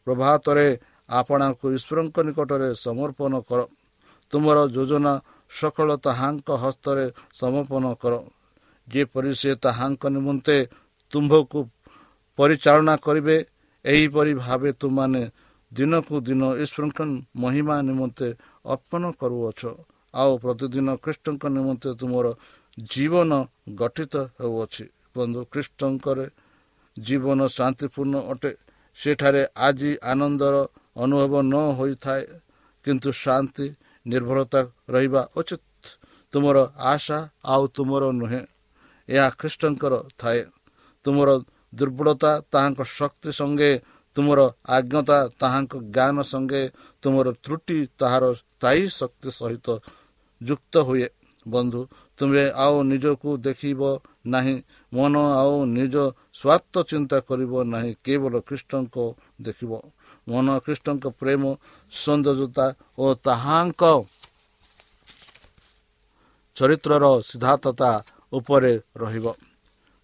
ପ୍ରଭାତରେ 0.06 0.66
ଆପଣାକୁ 1.10 1.66
ଈଶ୍ୱରଙ୍କ 1.76 2.16
ନିକଟରେ 2.26 2.68
ସମର୍ପଣ 2.84 3.32
କର। 3.48 3.60
ତୁମର 4.32 4.58
ଯୋଜନା 4.76 5.12
ସକଳ 5.50 5.88
ତାହାଙ୍କ 6.06 6.48
ହସ୍ତରେ 6.64 7.04
ସମର୍ପଣ 7.40 7.84
କର। 8.02 8.14
ଯେପରି 8.88 9.32
ସେ 9.40 9.50
ତାହାଙ୍କ 9.64 10.02
ନିମନ୍ତେ 10.16 10.56
ତୁମ୍ଭକୁ 11.12 11.60
ପରିଚାଳନା 12.38 12.94
କରିବେ 13.04 13.36
ଏହିପରି 13.84 14.32
ଭାବେ 14.34 14.70
ତୁମାନେ 14.80 15.22
ଦିନକୁ 15.72 16.14
ଦିନ 16.20 16.42
ଈଶ୍ୱରଙ୍କ 16.62 16.98
ମହିମା 17.36 17.76
ନିମନ୍ତେ 17.88 18.28
ଅର୍ପଣ 18.64 19.02
କରୁଅଛ। 19.20 19.62
ଆଉ 20.14 20.32
ପ୍ରତିଦିନ 20.42 20.88
ଖ୍ରୀଷ୍ଟଙ୍କ 21.02 21.42
ନିମନ୍ତେ 21.56 21.90
ତୁମର 22.00 22.26
ଜୀବନ 22.92 23.30
ଗଠିତ 23.80 24.14
ହେଉଅଛି। 24.40 24.84
ବନ୍ଧୁ 25.16 25.40
ଖ୍ରୀଷ୍ଟଙ୍କର 25.52 26.18
ଜୀବନ 26.96 27.40
ଶାନ୍ତିପୂର୍ଣ୍ଣ 27.48 28.16
ଅଟେ। 28.32 28.52
ସେଠାରେ 28.98 29.42
ଆଜି 29.56 29.90
ଆନନ୍ଦର 30.02 30.54
ଅନୁଭବ 30.96 31.32
ନ 31.42 31.54
ହୋଇଥାଏ 31.78 32.22
କିନ୍ତୁ 32.84 33.10
ଶାନ୍ତି 33.22 33.66
ନିର୍ଭରତା 34.06 34.60
ରହିବା 34.90 35.22
ଉଚିତ। 35.36 35.62
ତୁମର 36.32 36.56
ଆଶା 36.92 37.18
ଆଉ 37.44 37.62
ତୁମର 37.76 38.02
ନୁହେଁ 38.12 38.42
ଏହା 39.08 39.28
ଖ୍ରୀଷ୍ଟଙ୍କର 39.40 39.94
ଥାଏ। 40.20 40.40
ତୁମର 41.04 41.28
ଦୁର୍ବଳତା 41.74 42.32
ତାହାଙ୍କ 42.52 42.80
ଶକ୍ତି 42.98 43.30
ସଙ୍ଗେ 43.32 43.70
ତୁମର 44.18 44.40
ଆଜ୍ଞତା 44.76 45.18
ତାହାଙ୍କ 45.40 45.72
ଜ୍ଞାନ 45.94 46.16
ସଙ୍ଗେ 46.32 46.62
ତୁମର 47.02 47.26
ତ୍ରୁଟି 47.44 47.78
ତାହାର 48.00 48.24
ସ୍ଥାୟୀ 48.40 48.84
ଶକ୍ତି 48.98 49.30
ସହିତ 49.38 49.66
ଯୁକ୍ତ 50.40 50.74
ହୁଏ। 50.88 51.08
ବନ୍ଧୁ 51.46 51.80
ତୁମେ 52.18 52.44
ଆଉ 52.64 52.76
ନିଜକୁ 52.90 53.30
ଦେଖିବ 53.46 53.80
ନାହିଁ 54.34 54.56
ମନ 54.92 55.14
ଆଉ 55.42 55.54
ନିଜ 55.76 55.94
ସ୍ୱାର୍ଥ 56.38 56.74
ଚିନ୍ତା 56.90 57.18
କରିବ 57.28 57.52
ନାହିଁ 57.74 57.92
କେବଳ 58.04 58.34
ଖ୍ରୀଷ୍ଟଙ୍କ 58.48 58.96
ଦେଖିବ। 59.46 59.72
ମନ 60.28 60.46
ଖ୍ରୀଷ୍ଟଙ୍କ 60.64 61.04
ପ୍ରେମ 61.20 61.42
ସୌନ୍ଦର୍ଯ୍ୟତା 61.92 62.66
ଓ 62.98 63.04
ତାହାଙ୍କ 63.26 63.82
ଚରିତ୍ରର 66.56 67.04
ସିଦ୍ଧାର୍ଥତା 67.28 67.90
ଉପରେ 68.32 68.72
ରହିବ। 69.02 69.26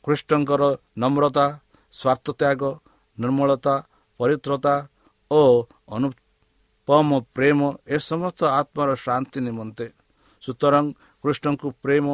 ଖ୍ରୀଷ୍ଟଙ୍କର 0.04 0.62
ନମ୍ରତା 1.02 1.46
ସ୍ୱାର୍ଥତ୍ୟାଗ 1.94 2.62
ନିର୍ମଳତା 3.18 3.74
ପରିତ୍ରତା 4.20 4.74
ଓ 5.30 5.42
ଅନୁପମ 5.96 7.08
ପ୍ରେମ 7.34 7.60
ଏ 7.86 7.96
ସମସ୍ତ 7.98 8.40
ଆତ୍ମାର 8.60 8.90
ଶାନ୍ତି 8.94 9.38
ନିମନ୍ତେ। 9.40 9.86
ସୁତରାଂ 10.42 10.86
କୃଷ୍ଣଙ୍କୁ 11.24 11.68
ପ୍ରେମ 11.84 12.06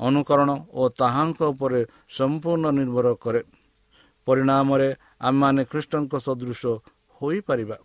ଅନୁକରଣ 0.00 0.50
ଓ 0.72 0.82
ତାହାଙ୍କ 1.00 1.40
ଉପରେ 1.52 1.80
ସମ୍ପୂର୍ଣ୍ଣ 2.16 2.66
ନିର୍ଭର 2.78 3.06
କରେ। 3.14 3.42
ପରିଣାମରେ 4.26 4.88
ଆମମାନେ 5.20 5.62
ଖ୍ରୀଷ୍ଟଙ୍କ 5.64 6.12
ସଦୃଶ 6.26 6.62
ହୋଇପାରିବା। 7.16 7.76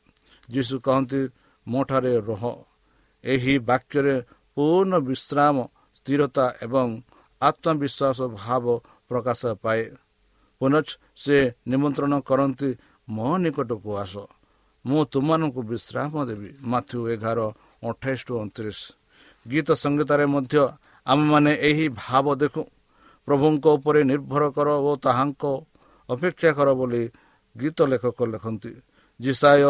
ଯୀଶୁ 0.49 0.75
କହନ୍ତି 0.79 1.21
ମୋ 1.67 1.81
ଠାରେ 1.83 2.13
ରହ 2.29 2.43
ଏହି 3.23 3.55
ବାକ୍ୟରେ 3.59 4.15
ପୂର୍ଣ୍ଣ 4.57 4.93
ବିଶ୍ରାମ 4.99 5.55
ସ୍ଥିରତା 5.97 6.45
ଏବଂ 6.65 6.87
ଆତ୍ମବିଶ୍ୱାସ 7.41 8.19
ଭାବ 8.39 8.65
ପ୍ରକାଶ 9.09 9.41
ପାଏ। 9.63 9.83
ପୁନଃ 10.61 10.87
ସେ 11.15 11.37
ନିମନ୍ତ୍ରଣ 11.67 12.13
କରନ୍ତି 12.29 12.69
ମୋ 13.09 13.37
ନିକଟକୁ 13.37 13.91
ଆସ। 13.97 14.15
ମୁଁ 14.85 15.01
ତୁମମାନଙ୍କୁ 15.05 15.61
ବିଶ୍ରାମ 15.61 16.13
ଦେବି। 16.29 16.49
ମାଥ୍ୟୁ 16.61 16.99
ଏଗାର 17.13 17.39
ଅଠେଇଶ 17.83 18.19
ଟୁ 18.27 18.33
ଅଣତିରିଶ। 18.41 18.79
ଗୀତ 19.47 19.67
ସଙ୍ଗୀତରେ 19.71 20.25
ମଧ୍ୟ 20.25 20.55
ଆମେମାନେ 21.07 21.51
ଏହି 21.69 21.85
ଭାବ 21.89 22.25
ଦେଖୁ। 22.35 22.63
ପ୍ରଭୁଙ୍କ 23.27 23.65
ଉପରେ 23.77 24.01
ନିର୍ଭର 24.03 24.43
କର 24.49 24.69
ଓ 24.87 24.91
ତାହାଙ୍କ 24.95 25.43
ଅପେକ୍ଷା 26.09 26.51
କର 26.51 26.69
ବୋଲି 26.73 27.03
ଗୀତ 27.57 27.77
ଲେଖକ 27.81 28.19
ଲେଖନ୍ତି। 28.25 28.71
ଜିସାୟ 29.19 29.63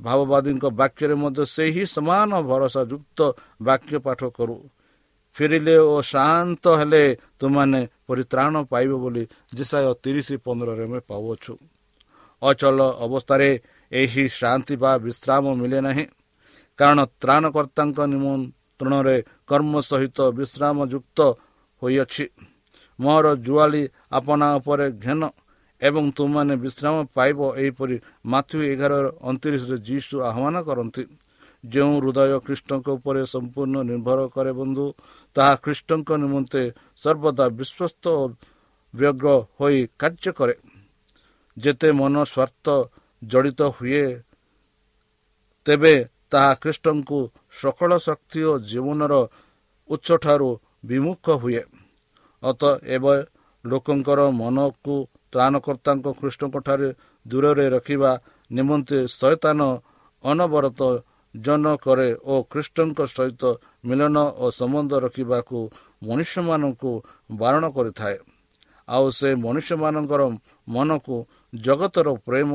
ଭାବବାଦୀଙ୍କ 0.00 0.64
ବାକ୍ୟରେ 0.80 1.14
ମଧ୍ୟ 1.14 1.42
ସେହି 1.46 1.84
ସମାନ 1.86 2.30
ଭରସା 2.42 2.82
ଯୁକ୍ତ 2.84 3.18
ବାକ୍ୟ 3.62 3.98
ପାଠ 3.98 4.20
କରୁ। 4.36 4.56
ଫେରିଲେ 5.36 5.76
ଓ 5.76 5.96
ଶାନ୍ତ 6.02 6.64
ହେଲେ 6.78 7.04
ତୁମାନେ 7.38 7.80
ପରିତ୍ରାଣ 8.06 8.54
ପାଇବ 8.70 8.92
ବୋଲି 8.94 9.24
ଜିସାୟ 9.54 9.94
ତିରିଶ 10.02 10.28
ପନ୍ଦରରେ 10.44 10.84
ଆମେ 10.84 11.00
ପାଉଅଛୁ। 11.10 11.54
ଅଚଳ 12.44 12.78
ଅବସ୍ଥାରେ 13.04 13.48
ଏହି 13.92 14.24
ଶାନ୍ତି 14.38 14.74
ବା 14.82 14.92
ବିଶ୍ରାମ 15.06 15.44
ମିଳେ 15.60 15.78
ନାହିଁ। 15.86 16.04
କାରଣ 16.78 16.98
ତ୍ରାଣକର୍ତ୍ତାଙ୍କ 17.22 17.98
ନିମନ୍ତ୍ରଣରେ 18.12 19.16
କର୍ମ 19.46 19.72
ସହିତ 19.90 20.18
ବିଶ୍ରାମ 20.38 20.76
ଯୁକ୍ତ 20.92 21.18
ହୋଇଅଛି। 21.82 22.24
ମୋର 22.98 23.26
ଜୁଆଳି 23.46 23.82
ଆପଣା 24.18 24.48
ଉପରେ 24.58 24.86
ଘେନ 25.04 25.22
ଏବଂ 25.82 26.04
ତୁମମାନେ 26.16 26.54
ବିଶ୍ରାମ 26.64 26.96
ପାଇବ 27.16 27.38
ଏହିପରି 27.62 27.96
ମାଥ୍ୟୁ 28.32 28.58
ଏଗାର 28.72 28.94
ଅଣତିରିଶରେ 29.28 29.76
ଯୀଶୁ 29.88 30.14
ଆହ୍ୱାନ 30.28 30.56
କରନ୍ତି। 30.68 31.02
ଯେଉଁ 31.64 31.94
ହୃଦୟ 32.00 32.38
ଖ୍ରୀଷ୍ଟଙ୍କ 32.46 32.86
ଉପରେ 32.98 33.22
ସମ୍ପୂର୍ଣ୍ଣ 33.34 33.76
ନିର୍ଭର 33.90 34.20
କରେ 34.34 34.52
ବନ୍ଧୁ 34.60 34.86
ତାହା 35.36 35.54
ଖ୍ରୀଷ୍ଟଙ୍କ 35.64 36.08
ନିମନ୍ତେ 36.22 36.62
ସର୍ବଦା 37.02 37.44
ବିଶ୍ୱସ୍ତ 37.58 38.04
ଓ 38.20 38.24
ବ୍ୟଗ୍ର 38.94 39.26
ହୋଇ 39.58 39.78
କାର୍ଯ୍ୟ 40.00 40.30
କରେ। 40.38 40.54
ଯେତେ 41.56 41.88
ମନ 41.98 42.14
ସ୍ୱାର୍ଥ 42.32 42.66
ଜଡ଼ିତ 43.22 43.60
ହୁଏ 43.76 44.04
ତେବେ 45.66 45.94
ତାହା 46.32 46.52
ଖ୍ରୀଷ୍ଟଙ୍କୁ 46.62 47.18
ସକଳ 47.60 47.90
ଶକ୍ତି 48.06 48.40
ଓ 48.50 48.52
ଜୀବନର 48.70 49.14
ଉଚ୍ଚଠାରୁ 49.90 50.50
ବିମୁଖ 50.84 51.26
ହୁଏ। 51.42 51.62
ଅତ 52.42 52.62
ଏବେ 52.94 53.16
ଲୋକଙ୍କର 53.64 54.20
ମନକୁ 54.40 54.94
ତ୍ରାଣକର୍ତ୍ତାଙ୍କ 55.32 56.06
ଖ୍ରୀଷ୍ଟଙ୍କଠାରେ 56.20 56.88
ଦୂରରେ 57.26 57.66
ରଖିବା 57.76 58.10
ନିମନ୍ତେ 58.50 58.98
ଶୈତାନ 59.18 59.60
ଅନବରତ 60.24 60.80
ଜନ 61.34 61.64
କରେ 61.84 62.08
ଓ 62.24 62.34
ଖ୍ରୀଷ୍ଟଙ୍କ 62.50 62.98
ସହିତ 63.14 63.42
ମିଳନ 63.88 64.16
ଓ 64.42 64.44
ସମ୍ବନ୍ଧ 64.58 64.92
ରଖିବାକୁ 65.04 65.58
ମନୁଷ୍ୟମାନଙ୍କୁ 66.06 66.92
ବାରଣ 67.40 67.64
କରିଥାଏ। 67.76 68.16
ଆଉ 68.88 69.06
ସେ 69.18 69.28
ମନୁଷ୍ୟମାନଙ୍କର 69.44 70.22
ମନକୁ 70.68 71.16
ଜଗତର 71.52 72.08
ପ୍ରେମ 72.26 72.50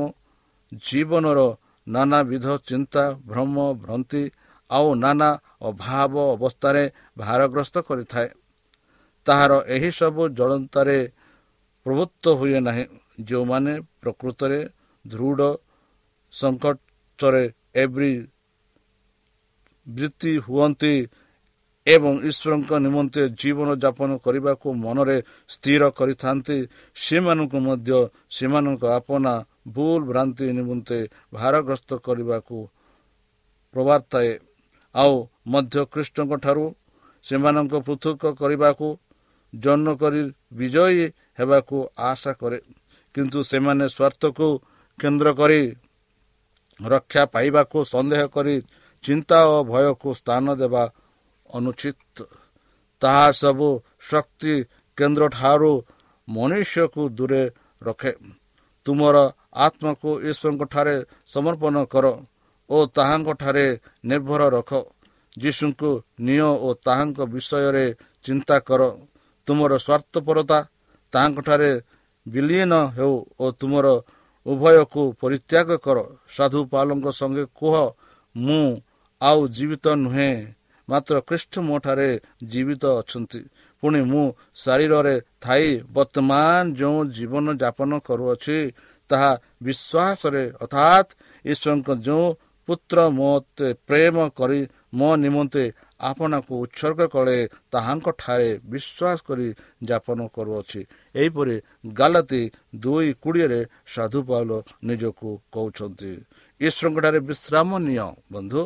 ଜୀବନର 0.86 1.40
ନାନାବିଧ 1.86 2.46
ଚିନ୍ତା 2.68 3.04
ଭ୍ରମ 3.26 3.54
ଭ୍ରାନ୍ତି 3.82 4.22
ଆଉ 4.70 4.88
ନାନା 4.94 5.30
ଅଭାବ 5.60 6.14
ଅବସ୍ଥାରେ 6.34 6.84
ଭାରଗ୍ରସ୍ତ 7.18 7.76
କରିଥାଏ। 7.88 8.28
ତାହାର 9.26 9.52
ଏହିସବୁ 9.76 10.22
ଜଳନ୍ତାରେ 10.38 10.98
ପ୍ରଭୁତ୍ୱ 11.86 12.36
ହୁଏ 12.38 12.58
ନାହିଁ। 12.60 12.84
ଯେଉଁମାନେ 13.20 13.74
ପ୍ରକୃତରେ 14.00 14.60
ଦୃଢ଼ 15.04 15.40
ସଙ୍କଟରେ 16.32 17.44
ଏଭ୍ରି 17.74 18.12
ବୃତ୍ତି 19.86 20.32
ହୁଅନ୍ତି 20.38 20.94
ଏବଂ 21.86 22.12
ଈଶ୍ୱରଙ୍କ 22.20 22.70
ନିମନ୍ତେ 22.86 23.22
ଜୀବନଯାପନ 23.40 24.10
କରିବାକୁ 24.24 24.68
ମନରେ 24.84 25.16
ସ୍ଥିର 25.48 25.82
କରିଥାନ୍ତି 25.90 26.56
ସେମାନଙ୍କୁ 26.96 27.58
ମଧ୍ୟ 27.60 27.98
ସେମାନଙ୍କ 28.30 28.82
ଆପଣା 28.98 29.34
ଭୁଲ 29.68 30.00
ଭ୍ରାନ୍ତି 30.10 30.46
ନିମନ୍ତେ 30.58 30.98
ଭାରଗ୍ରସ୍ତ 31.34 31.90
କରିବାକୁ 32.06 32.56
ପ୍ରବାର୍ତ୍ତାଏ। 33.74 34.32
ଆଉ 34.94 35.14
ମଧ୍ୟ 35.46 35.76
ଖ୍ରୀଷ୍ଟଙ୍କ 35.92 36.32
ଠାରୁ 36.44 36.64
ସେମାନଙ୍କ 37.24 37.74
ପୃଥକ 37.86 38.22
କରିବାକୁ 38.40 38.88
ଜନ୍ମ 39.54 39.88
କରି 40.02 40.22
ବିଜୟୀ 40.52 41.04
ହେବାକୁ 41.38 41.76
ଆଶା 42.10 42.32
କରେ। 42.40 42.58
କିନ୍ତୁ 43.14 43.38
ସେମାନେ 43.42 43.84
ସ୍ୱାର୍ଥକୁ 43.88 44.48
କେନ୍ଦ୍ର 44.98 45.28
କରି 45.40 45.60
ରକ୍ଷା 46.80 47.22
ପାଇବାକୁ 47.34 47.78
ସନ୍ଦେହ 47.84 48.22
କରି 48.26 48.54
ଚିନ୍ତା 49.04 49.38
ଓ 49.54 49.56
ଭୟକୁ 49.64 50.08
ସ୍ଥାନ 50.20 50.44
ଦେବା 50.54 50.84
ଅନୁଚିତ। 51.54 52.16
ତାହା 53.02 53.26
ସବୁ 53.32 53.68
ଶକ୍ତି 54.00 54.54
କେନ୍ଦ୍ରଠାରୁ 54.98 55.72
ମନୁଷ୍ୟକୁ 56.28 57.02
ଦୂରେ 57.08 57.42
ରଖେ। 57.82 58.12
ତୁମର 58.86 59.16
ଆତ୍ମାକୁ 59.56 60.10
ଈଶ୍ୱରଙ୍କଠାରେ 60.20 60.96
ସମର୍ପଣ 61.26 61.74
କର 61.92 62.06
ଓ 62.70 62.76
ତାହାଙ୍କଠାରେ 62.96 63.66
ନିର୍ଭର 64.04 64.42
ରଖ। 64.56 64.70
ଯୀଶୁଙ୍କୁ 65.36 65.90
ନିଅ 66.20 66.48
ଓ 66.66 66.68
ତାହାଙ୍କ 66.86 67.18
ବିଷୟରେ 67.32 67.86
ଚିନ୍ତା 68.24 68.56
କର। 68.68 68.82
ତୁମର 69.46 69.72
ସ୍ୱାର୍ଥପରତା 69.78 70.58
ତାହାଙ୍କଠାରେ 71.12 71.70
ବିଲୀନ 72.26 72.72
ହେଉ 72.96 73.14
ଓ 73.40 73.44
ତୁମର 73.50 73.86
ଉଭୟକୁ 74.46 75.02
ପରିତ୍ୟାଗ 75.20 75.68
କର। 75.84 75.98
ସାଧୁ 76.28 76.60
ପାଲଙ୍କ 76.72 77.06
ସଙ୍ଗେ 77.10 77.44
କୁହ 77.58 77.74
ମୁଁ 78.36 78.64
ଆଉ 79.20 79.40
ଜୀବିତ 79.48 79.86
ନୁହେଁ। 79.96 80.34
ମାତ୍ର 80.90 81.14
ଖ୍ରୀଷ୍ଟ 81.28 81.52
ମୋ 81.68 81.76
ଠାରେ 81.84 82.10
ଜୀବିତ 82.50 82.84
ଅଛନ୍ତି। 83.00 83.40
ପୁଣି 83.82 84.00
ମୁଁ 84.10 84.24
ଶରୀରରେ 84.54 85.16
ଥାଇ 85.40 85.66
ବର୍ତ୍ତମାନ 85.96 86.62
ଯେଉଁ 86.78 86.98
ଜୀବନ 87.16 87.46
ଯାପନ 87.62 87.90
କରୁଅଛି 88.08 88.58
ତାହା 89.10 89.32
ବିଶ୍ୱାସରେ 89.66 90.42
ଅର୍ଥାତ୍ 90.64 91.08
ଈଶ୍ୱରଙ୍କ 91.44 91.88
ଯେଉଁ 92.06 92.26
ପୁତ୍ର 92.68 92.98
ମୋତେ 93.10 93.68
ପ୍ରେମ 93.88 94.16
କରି 94.30 94.60
ମୋ 94.94 95.10
ନିମନ୍ତେ 95.16 95.64
ଆପଣଙ୍କୁ 96.00 96.54
ଉତ୍ସର୍ଗ 96.64 97.00
କଲେ 97.14 97.38
ତାହାଙ୍କଠାରେ 97.72 98.50
ବିଶ୍ୱାସ 98.72 99.18
କରି 99.28 99.48
ଯାପନ 99.88 100.18
କରୁଅଛି। 100.36 100.80
ଏହିପରି 101.14 101.56
ଗାଲତି 101.94 102.42
ଦୁଇ 102.82 103.08
କୋଡ଼ିଏରେ 103.22 103.60
ସାଧୁ 103.86 104.20
ପାଉଲ 104.28 104.50
ନିଜକୁ 104.84 105.28
କହୁଛନ୍ତି। 105.54 106.12
ଈଶ୍ୱରଙ୍କଠାରେ 106.60 107.20
ବିଶ୍ରାମ 107.30 107.68
ନିଅ 107.88 108.06
ବନ୍ଧୁ। 108.32 108.62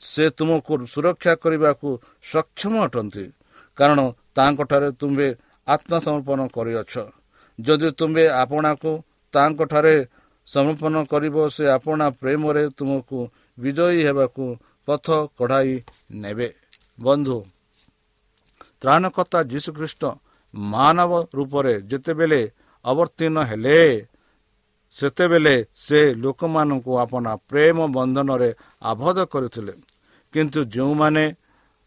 ସେ 0.00 0.24
ତୁମକୁ 0.38 0.72
ସୁରକ୍ଷା 0.92 1.32
କରିବାକୁ 1.42 1.88
ସକ୍ଷମ 2.22 2.74
ଅଟନ୍ତି। 2.86 3.24
କାରଣ 3.78 4.00
ତାଙ୍କଠାରେ 4.36 4.88
ତୁମ୍ଭେ 5.00 5.28
ଆତ୍ମସମର୍ପଣ 5.68 6.40
କରିଅଛ। 6.56 6.94
ଯଦି 7.58 7.88
ତୁମ୍ଭେ 7.98 8.24
ଆପଣାକୁ 8.42 8.92
ତାଙ୍କଠାରେ 9.34 9.96
ସମର୍ପଣ 10.48 10.94
କରିବ 11.12 11.36
ସେ 11.54 11.64
ଆପଣା 11.76 12.06
ପ୍ରେମରେ 12.20 12.64
ତୁମକୁ 12.78 13.18
ବିଜୟୀ 13.58 14.00
ହେବାକୁ 14.08 14.44
ପଥ 14.88 15.06
କଢ଼ାଇ 15.38 15.74
ନେବେ। 16.22 16.48
ବନ୍ଧୁ 16.98 17.36
ତ୍ରାଣକର୍ତ୍ତା 18.82 19.40
ଯୀଶୁଖ୍ରୀଷ୍ଟ 19.52 20.02
ମାନବ 20.54 21.12
ରୂପରେ 21.34 21.74
ଯେତେବେଳେ 21.90 22.40
ଅବତୀର୍ଣ୍ଣ 22.84 23.38
ହେଲେ 23.50 23.80
ସେତେବେଳେ 24.96 25.54
ସେ 25.76 26.00
ଲୋକମାନଙ୍କୁ 26.14 26.92
ଆପଣା 27.04 27.32
ପ୍ରେମ 27.50 27.78
ବନ୍ଧନରେ 27.96 28.50
ଆବଦ୍ଧ 28.82 29.18
କରିଥିଲେ। 29.32 29.74
କିନ୍ତୁ 30.34 30.60
ଯେଉଁମାନେ 30.74 31.24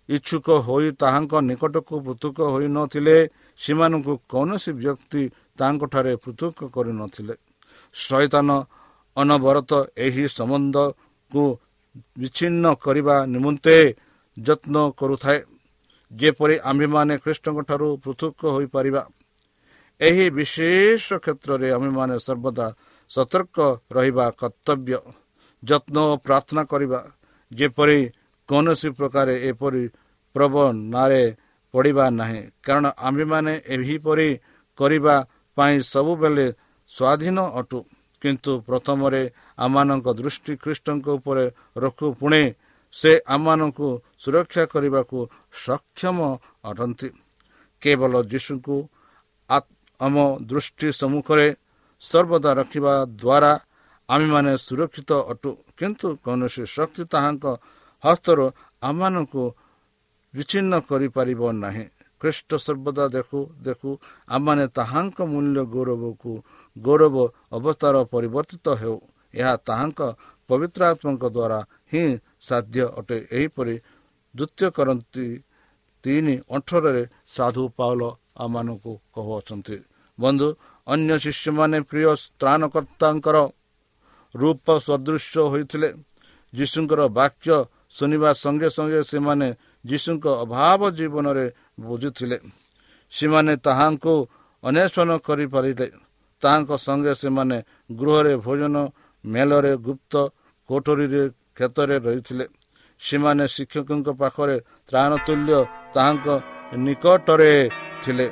ଇଚ୍ଛୁକ 0.10 0.48
ହୋଇ 0.68 0.88
ତାହାଙ୍କ 1.02 1.34
ନିକଟକୁ 1.50 1.96
ପୃଥକ 2.06 2.38
ହୋଇନଥିଲେ 2.54 3.18
ସେମାନଙ୍କୁ 3.60 4.14
କୌଣସି 4.32 4.72
ବ୍ୟକ୍ତି 4.82 5.22
ତାଙ୍କଠାରେ 5.60 6.14
ପୃଥକ 6.24 6.58
କରିନଥିଲେ 6.76 7.34
ଶୈତାନ 7.96 8.50
ଅନବରତ 9.18 9.72
ଏହି 10.06 10.26
ସମ୍ବନ୍ଧକୁ 10.38 11.44
ବିଚ୍ଛିନ୍ନ 12.20 12.66
କରିବା 12.86 13.16
ନିମନ୍ତେ 13.34 13.78
ଯତ୍ନ 14.38 14.76
କରୁଥାଏ। 15.00 15.40
ଯେପରି 16.12 16.56
ଆମ୍ଭେମାନେ 16.70 17.14
ଖ୍ରୀଷ୍ଟଙ୍କ 17.24 17.60
ଠାରୁ 17.70 17.88
ପୃଥକ 18.04 18.40
ହୋଇପାରିବା 18.56 19.02
ଏହି 20.02 20.26
ବିଶେଷ 20.38 21.06
କ୍ଷେତ୍ରରେ 21.24 21.68
ଆମ୍ଭେମାନେ 21.78 22.16
ସର୍ବଦା 22.28 22.68
ସତର୍କ 23.10 23.58
ରହିବା 23.96 24.26
କର୍ତ୍ତବ୍ୟ 24.42 24.98
ଯତ୍ନ 25.64 25.96
ଓ 26.12 26.14
ପ୍ରାର୍ଥନା 26.26 26.64
କରିବା। 26.72 27.00
ଯେପରି 27.52 28.00
କୌଣସି 28.52 28.90
ପ୍ରକାର 29.00 29.28
ଏପରି 29.50 29.84
ପ୍ରବ 30.36 30.56
ନାଁରେ 30.94 31.24
ପଡ଼ିବା 31.74 32.06
ନାହିଁ। 32.20 32.42
କାରଣ 32.66 32.86
ଆମ୍ଭେମାନେ 33.08 33.54
ଏହିପରି 33.76 34.30
କରିବା 34.80 35.16
ପାଇଁ 35.58 35.76
ସବୁବେଳେ 35.94 36.46
ସ୍ୱାଧୀନ 36.92 37.38
ଅଟୁ। 37.60 37.80
କିନ୍ତୁ 38.22 38.52
ପ୍ରଥମରେ 38.68 39.22
ଆମମାନଙ୍କ 39.66 40.08
ଦୃଷ୍ଟି 40.20 40.54
ଖ୍ରୀଷ୍ଟଙ୍କ 40.64 41.08
ଉପରେ 41.18 41.46
ରଖୁ 41.84 42.08
ପୁଣି 42.20 42.44
ସେ 42.94 43.12
ଆମମାନଙ୍କୁ 43.36 43.88
ସୁରକ୍ଷା 44.24 44.64
କରିବାକୁ 44.74 45.18
ସକ୍ଷମ 45.66 46.18
ଅଟନ୍ତି। 46.70 47.10
କେବଳ 47.82 48.14
ଯୀଶୁଙ୍କୁ 48.32 48.76
ଆମ 50.00 50.16
ଦୃଷ୍ଟି 50.50 50.88
ସମ୍ମୁଖରେ 51.00 51.48
ସର୍ବଦା 52.04 52.52
ରଖିବା 52.60 52.94
ଦ୍ୱାରା 53.22 53.52
ଆମେମାନେ 54.10 54.54
ସୁରକ୍ଷିତ 54.66 55.12
ଅଟୁ। 55.32 55.52
କିନ୍ତୁ 55.78 56.08
କୌଣସି 56.26 56.64
ଶକ୍ତି 56.76 57.04
ତାହାଙ୍କ 57.14 57.46
ହସ୍ତରୁ 58.04 58.46
ଆମମାନଙ୍କୁ 58.82 59.44
ବିଚ୍ଛିନ୍ନ 60.34 60.74
କରିପାରିବ 60.90 61.42
ନାହିଁ। 61.64 61.86
ଖ୍ରୀଷ୍ଟ 62.22 62.50
ସର୍ବଦା 62.66 63.06
ଦେଖୁ 63.16 63.40
ଦେଖୁ 63.66 63.90
ଆମମାନେ 64.28 64.66
ତାହାଙ୍କ 64.78 65.18
ମୂଲ୍ୟ 65.32 65.62
ଗୌରବକୁ 65.74 66.32
ଗୌରବ 66.76 67.16
ଅବସ୍ଥାର 67.58 67.96
ପରିବର୍ତ୍ତିତ 68.14 68.68
ହେଉ। 68.82 68.98
ଏହା 69.34 69.54
ତାହାଙ୍କ 69.68 70.00
ପବିତ୍ର 70.50 70.82
ଆତ୍ମାଙ୍କ 70.92 71.24
ଦ୍ୱାରା 71.36 71.60
ହିଁ 71.92 72.06
ସାଧ୍ୟ 72.48 72.84
ଅଟେ। 73.00 73.18
ଏହିପରି 73.38 73.76
ଦ୍ୱିତୀୟ 74.36 74.68
କରନ୍ତି 74.78 75.28
ତିନି 76.04 76.36
ଅଠରରେ 76.50 77.04
ସାଧୁ 77.28 77.64
ପାଉଲ 77.78 78.02
ଆମମାନଙ୍କୁ 78.44 78.94
କହୁଅଛନ୍ତି 79.16 79.78
ବନ୍ଧୁ 80.20 80.48
ଅନ୍ୟ 80.88 81.14
ଶିଷ୍ୟମାନେ 81.26 81.78
ପ୍ରିୟ 81.90 82.06
ତ୍ରାଣକର୍ତ୍ତାଙ୍କର 82.40 83.38
ରୂପ 84.36 84.66
ସଦୃଶ 84.88 85.34
ହୋଇଥିଲେ। 85.52 85.90
ଯୀଶୁଙ୍କର 86.54 87.02
ବାକ୍ୟ 87.20 87.56
ଶୁଣିବା 87.92 88.30
ସଙ୍ଗେ 88.34 88.70
ସଙ୍ଗେ 88.70 89.02
ସେମାନେ 89.04 89.48
ଯୀଶୁଙ୍କ 89.86 90.26
ଅଭାବ 90.44 90.82
ଜୀବନରେ 90.92 91.46
ବୁଝୁଥିଲେ। 91.80 92.38
ସେମାନେ 93.12 93.54
ତାହାଙ୍କୁ 93.58 94.14
ଅନ୍ୱେଷଣ 94.64 95.10
କରିପାରିଲେ। 95.28 95.88
ତାହାଙ୍କ 96.42 96.72
ସଙ୍ଗେ 96.78 97.14
ସେମାନେ 97.14 97.58
ଗୃହରେ 97.96 98.34
ଭୋଜନ 98.46 98.76
ମେଲରେ 99.26 99.74
ଗୁପ୍ତ 99.78 100.14
କୋଠରୀରେ 100.70 101.24
କ୍ଷେତରେ 101.58 101.96
ରହିଥିଲେ। 102.00 102.46
ସେମାନେ 103.00 103.46
ଶିକ୍ଷକଙ୍କ 103.48 104.08
ପାଖରେ 104.22 104.58
ତ୍ରାଣ 104.90 105.12
ତୁଲ୍ୟ 105.28 105.60
ତାହାଙ୍କ 105.94 106.28
ନିକଟରେ 106.78 107.54
ଥିଲେ। 108.04 108.28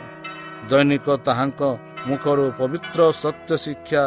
ଦୈନିକ 0.70 1.08
ତାହାଙ୍କ 1.28 1.62
ମୁଖରୁ 2.08 2.46
ପବିତ୍ର 2.60 3.00
ସତ୍ୟ 3.24 3.52
ଶିକ୍ଷା 3.58 4.04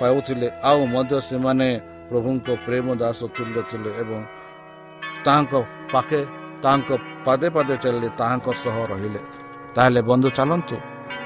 ପାଉଥିଲେ। 0.00 0.48
ଆଉ 0.68 0.80
ମଧ୍ୟ 0.86 1.14
ସେମାନେ 1.28 1.68
ପ୍ରଭୁଙ୍କ 2.10 2.48
ପ୍ରେମ 2.66 2.86
ଦାସ 2.94 3.20
ତୁଲ୍ୟ 3.36 3.60
ଥିଲେ 3.70 3.90
ଏବଂ 4.02 4.20
ତାହାଙ୍କ 5.24 5.54
ପାଖେ 5.92 6.20
ତାହାଙ୍କ 6.62 6.90
ପାଦେ 7.26 7.46
ପାଦେ 7.54 7.74
ଚାଲିଲେ 7.82 8.08
ତାହାଙ୍କ 8.20 8.48
ସହ 8.62 8.76
ରହିଲେ 8.92 9.20
ତାହେଲେ 9.74 10.00
ବନ୍ଧୁ 10.10 10.28
ଚାଲନ୍ତୁ 10.38 10.76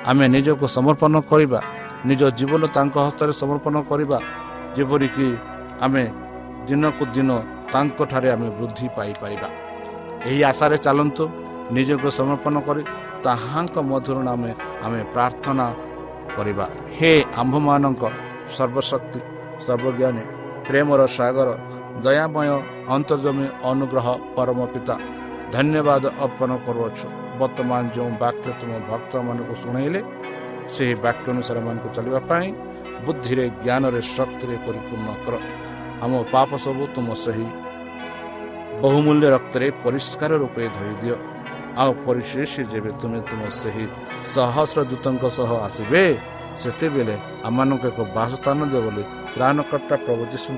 ଆମେ 0.08 0.24
ନିଜକୁ 0.34 0.66
ସମର୍ପଣ 0.76 1.14
କରିବା 1.30 1.60
ନିଜ 2.08 2.22
ଜୀବନ 2.38 2.62
ତାଙ୍କ 2.76 2.96
ହସ୍ତରେ 3.06 3.32
ସମର୍ପଣ 3.40 3.74
କରିବା 3.90 4.18
ଯେପରିକି 4.76 5.26
ଆମେ 5.84 6.04
ଦିନକୁ 6.66 7.04
ଦିନ 7.14 7.30
ତାଙ୍କଠାରେ 7.72 8.28
ଆମେ 8.34 8.48
ବୃଦ୍ଧି 8.58 8.86
ପାଇପାରିବା 8.96 9.48
ଏହି 10.28 10.40
ଆଶାରେ 10.50 10.76
ଚାଲନ୍ତୁ 10.84 11.24
ନିଜକୁ 11.74 12.08
ସମର୍ପଣ 12.18 12.54
କରି 12.66 12.82
ତାହାଙ୍କ 13.24 13.76
ମଧୁର 13.90 14.18
ନାମେ 14.28 14.50
ଆମେ 14.84 15.00
ପ୍ରାର୍ଥନା 15.14 15.66
କରିବା 16.36 16.66
ହେ 16.96 17.12
ଆମ୍ଭମାନଙ୍କ 17.40 18.02
ସର୍ବଶକ୍ତି 18.56 19.20
ସର୍ବଜ୍ଞାନୀ 19.64 20.24
ପ୍ରେମର 20.66 21.00
ସାଗର 21.16 21.48
ଦୟାମୟ 22.02 22.48
ଅନ୍ତର୍ଜମୀ 22.90 23.46
ଅନୁଗ୍ରହ 23.70 24.06
ପରମ 24.36 24.60
ପିତା 24.74 24.94
ଧନ୍ୟବାଦ 25.54 26.04
ଅର୍ପଣ 26.24 26.50
କରୁଅଛୁ 26.66 27.06
ବର୍ତ୍ତମାନ 27.40 27.82
ଯେଉଁ 27.94 28.10
ବାକ୍ୟ 28.22 28.48
ତୁମ 28.60 28.72
ଭକ୍ତମାନଙ୍କୁ 28.90 29.54
ଶୁଣାଇଲେ 29.62 30.00
ସେହି 30.74 30.94
ବାକ୍ୟ 31.04 31.26
ଅନୁସାରେ 31.32 31.60
ମାନଙ୍କୁ 31.66 31.88
ଚାଲିବା 31.96 32.20
ପାଇଁ 32.30 32.48
ବୁଦ୍ଧିରେ 33.04 33.44
ଜ୍ଞାନରେ 33.62 34.00
ଶକ୍ତିରେ 34.08 34.56
ପରିପୂର୍ଣ୍ଣ 34.66 35.08
କର 35.24 35.34
ଆମ 36.02 36.12
ପାପ 36.34 36.50
ସବୁ 36.64 36.82
ତୁମ 36.94 37.08
ସେହି 37.22 37.46
ବହୁମୂଲ୍ୟ 38.82 39.26
ରକ୍ତରେ 39.36 39.66
ପରିଷ୍କାର 39.84 40.32
ରୂପେ 40.42 40.64
ଧୋଇଦିଅ 40.76 41.16
ଆଉ 41.80 41.90
ପରିଶେଷ 42.06 42.52
ଯେବେ 42.72 42.90
ତୁମେ 43.00 43.20
ତୁମ 43.28 43.40
ସେହି 43.60 43.84
ସହସ୍ର 44.32 44.78
ଦୂତଙ୍କ 44.90 45.24
ସହ 45.38 45.50
ଆସିବେ 45.66 46.04
ସେତେବେଳେ 46.60 47.14
ଆମମାନଙ୍କୁ 47.46 47.86
ଏକ 47.90 48.00
ବାସସ୍ଥାନ 48.16 48.58
ଦିଅ 48.70 48.82
ବୋଲି 48.86 49.04
ত্রাণকর্তা 49.34 49.96
প্রভু 49.96 50.24
যীশু 50.24 50.52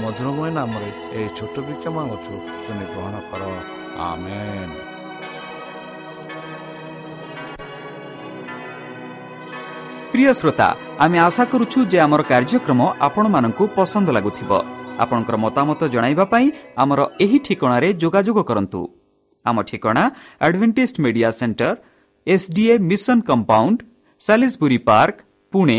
মধুরময় 0.00 0.50
নামে 0.50 0.90
এই 1.12 1.28
ছোট 1.36 1.54
বিক্ষা 1.58 1.90
মানুষ 1.90 2.22
তুমি 2.66 2.84
গ্রহণ 2.92 3.14
কর 3.30 3.42
আমেন 3.98 4.70
প্রিয় 10.12 10.32
শ্রোতা 10.32 10.68
আমি 10.98 11.18
আশা 11.18 11.44
করুছু 11.44 11.84
যে 11.84 12.00
আমার 12.00 12.22
কার্যক্রম 12.22 12.80
আপনার 13.00 13.52
পসন্দ 13.76 14.10
লাগুব 14.10 14.50
আপনার 14.98 15.36
মতামত 15.36 15.80
পাই 16.30 16.50
আমার 16.76 16.98
এই 17.18 17.38
ঠিকার 17.44 17.82
যোগাযোগ 17.98 18.36
করতু 18.42 18.80
আম 19.44 19.62
ঠিকনা 19.62 20.04
advantage 20.40 20.92
media 21.00 21.30
centre 21.32 21.74
SDA 22.26 22.78
mission 22.78 23.20
compound 23.20 23.78
সাি 24.20 24.78
park 24.78 25.14
Pune 25.52 25.78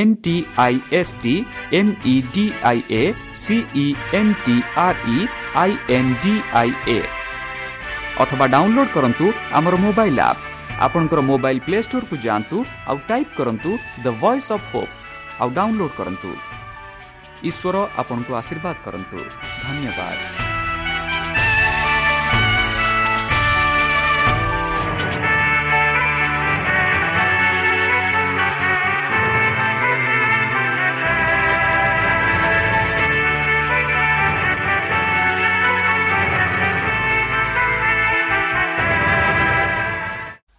N 0.00 0.14
T 0.24 0.34
I 0.58 0.80
S 1.00 1.14
T 1.24 1.34
M 1.78 1.92
E 2.06 2.14
D 2.34 2.44
I 2.70 2.80
A 2.92 3.02
C E 3.42 3.86
N 4.20 4.32
T 4.46 4.56
R 4.84 5.04
E 5.10 5.18
I 5.62 5.76
N 5.96 6.10
D 6.22 6.34
I 6.60 6.72
A 6.88 6.98
ଅଥବା 8.22 8.46
ଡାଉନଲୋଡ୍ 8.54 8.90
କରନ୍ତୁ 8.96 9.26
ଆମର 9.58 9.74
ମୋବାଇଲ୍ 9.84 10.20
ଆପ୍ 10.24 10.42
ଆପଣଙ୍କର 10.78 11.20
mobile 11.30 11.64
play 11.66 11.78
ଷ୍ଟୋରକୁ 11.86 12.14
ଯାଆନ୍ତୁ 12.26 12.56
ଆଉ 12.88 12.96
type 13.08 13.36
କରନ୍ତୁ 13.38 13.70
the 14.04 14.06
voice 14.22 14.50
of 14.56 14.66
Hope 14.72 14.92
ଆଉ 15.40 15.48
download 15.58 15.94
କରନ୍ତୁ 15.98 16.30
ଈଶ୍ୱର 17.48 17.76
ଆପଣଙ୍କୁ 18.00 18.32
ଆଶୀର୍ବାଦ 18.40 18.76
କରନ୍ତୁ 18.86 19.16
ଧନ୍ୟବାଦ 19.64 20.43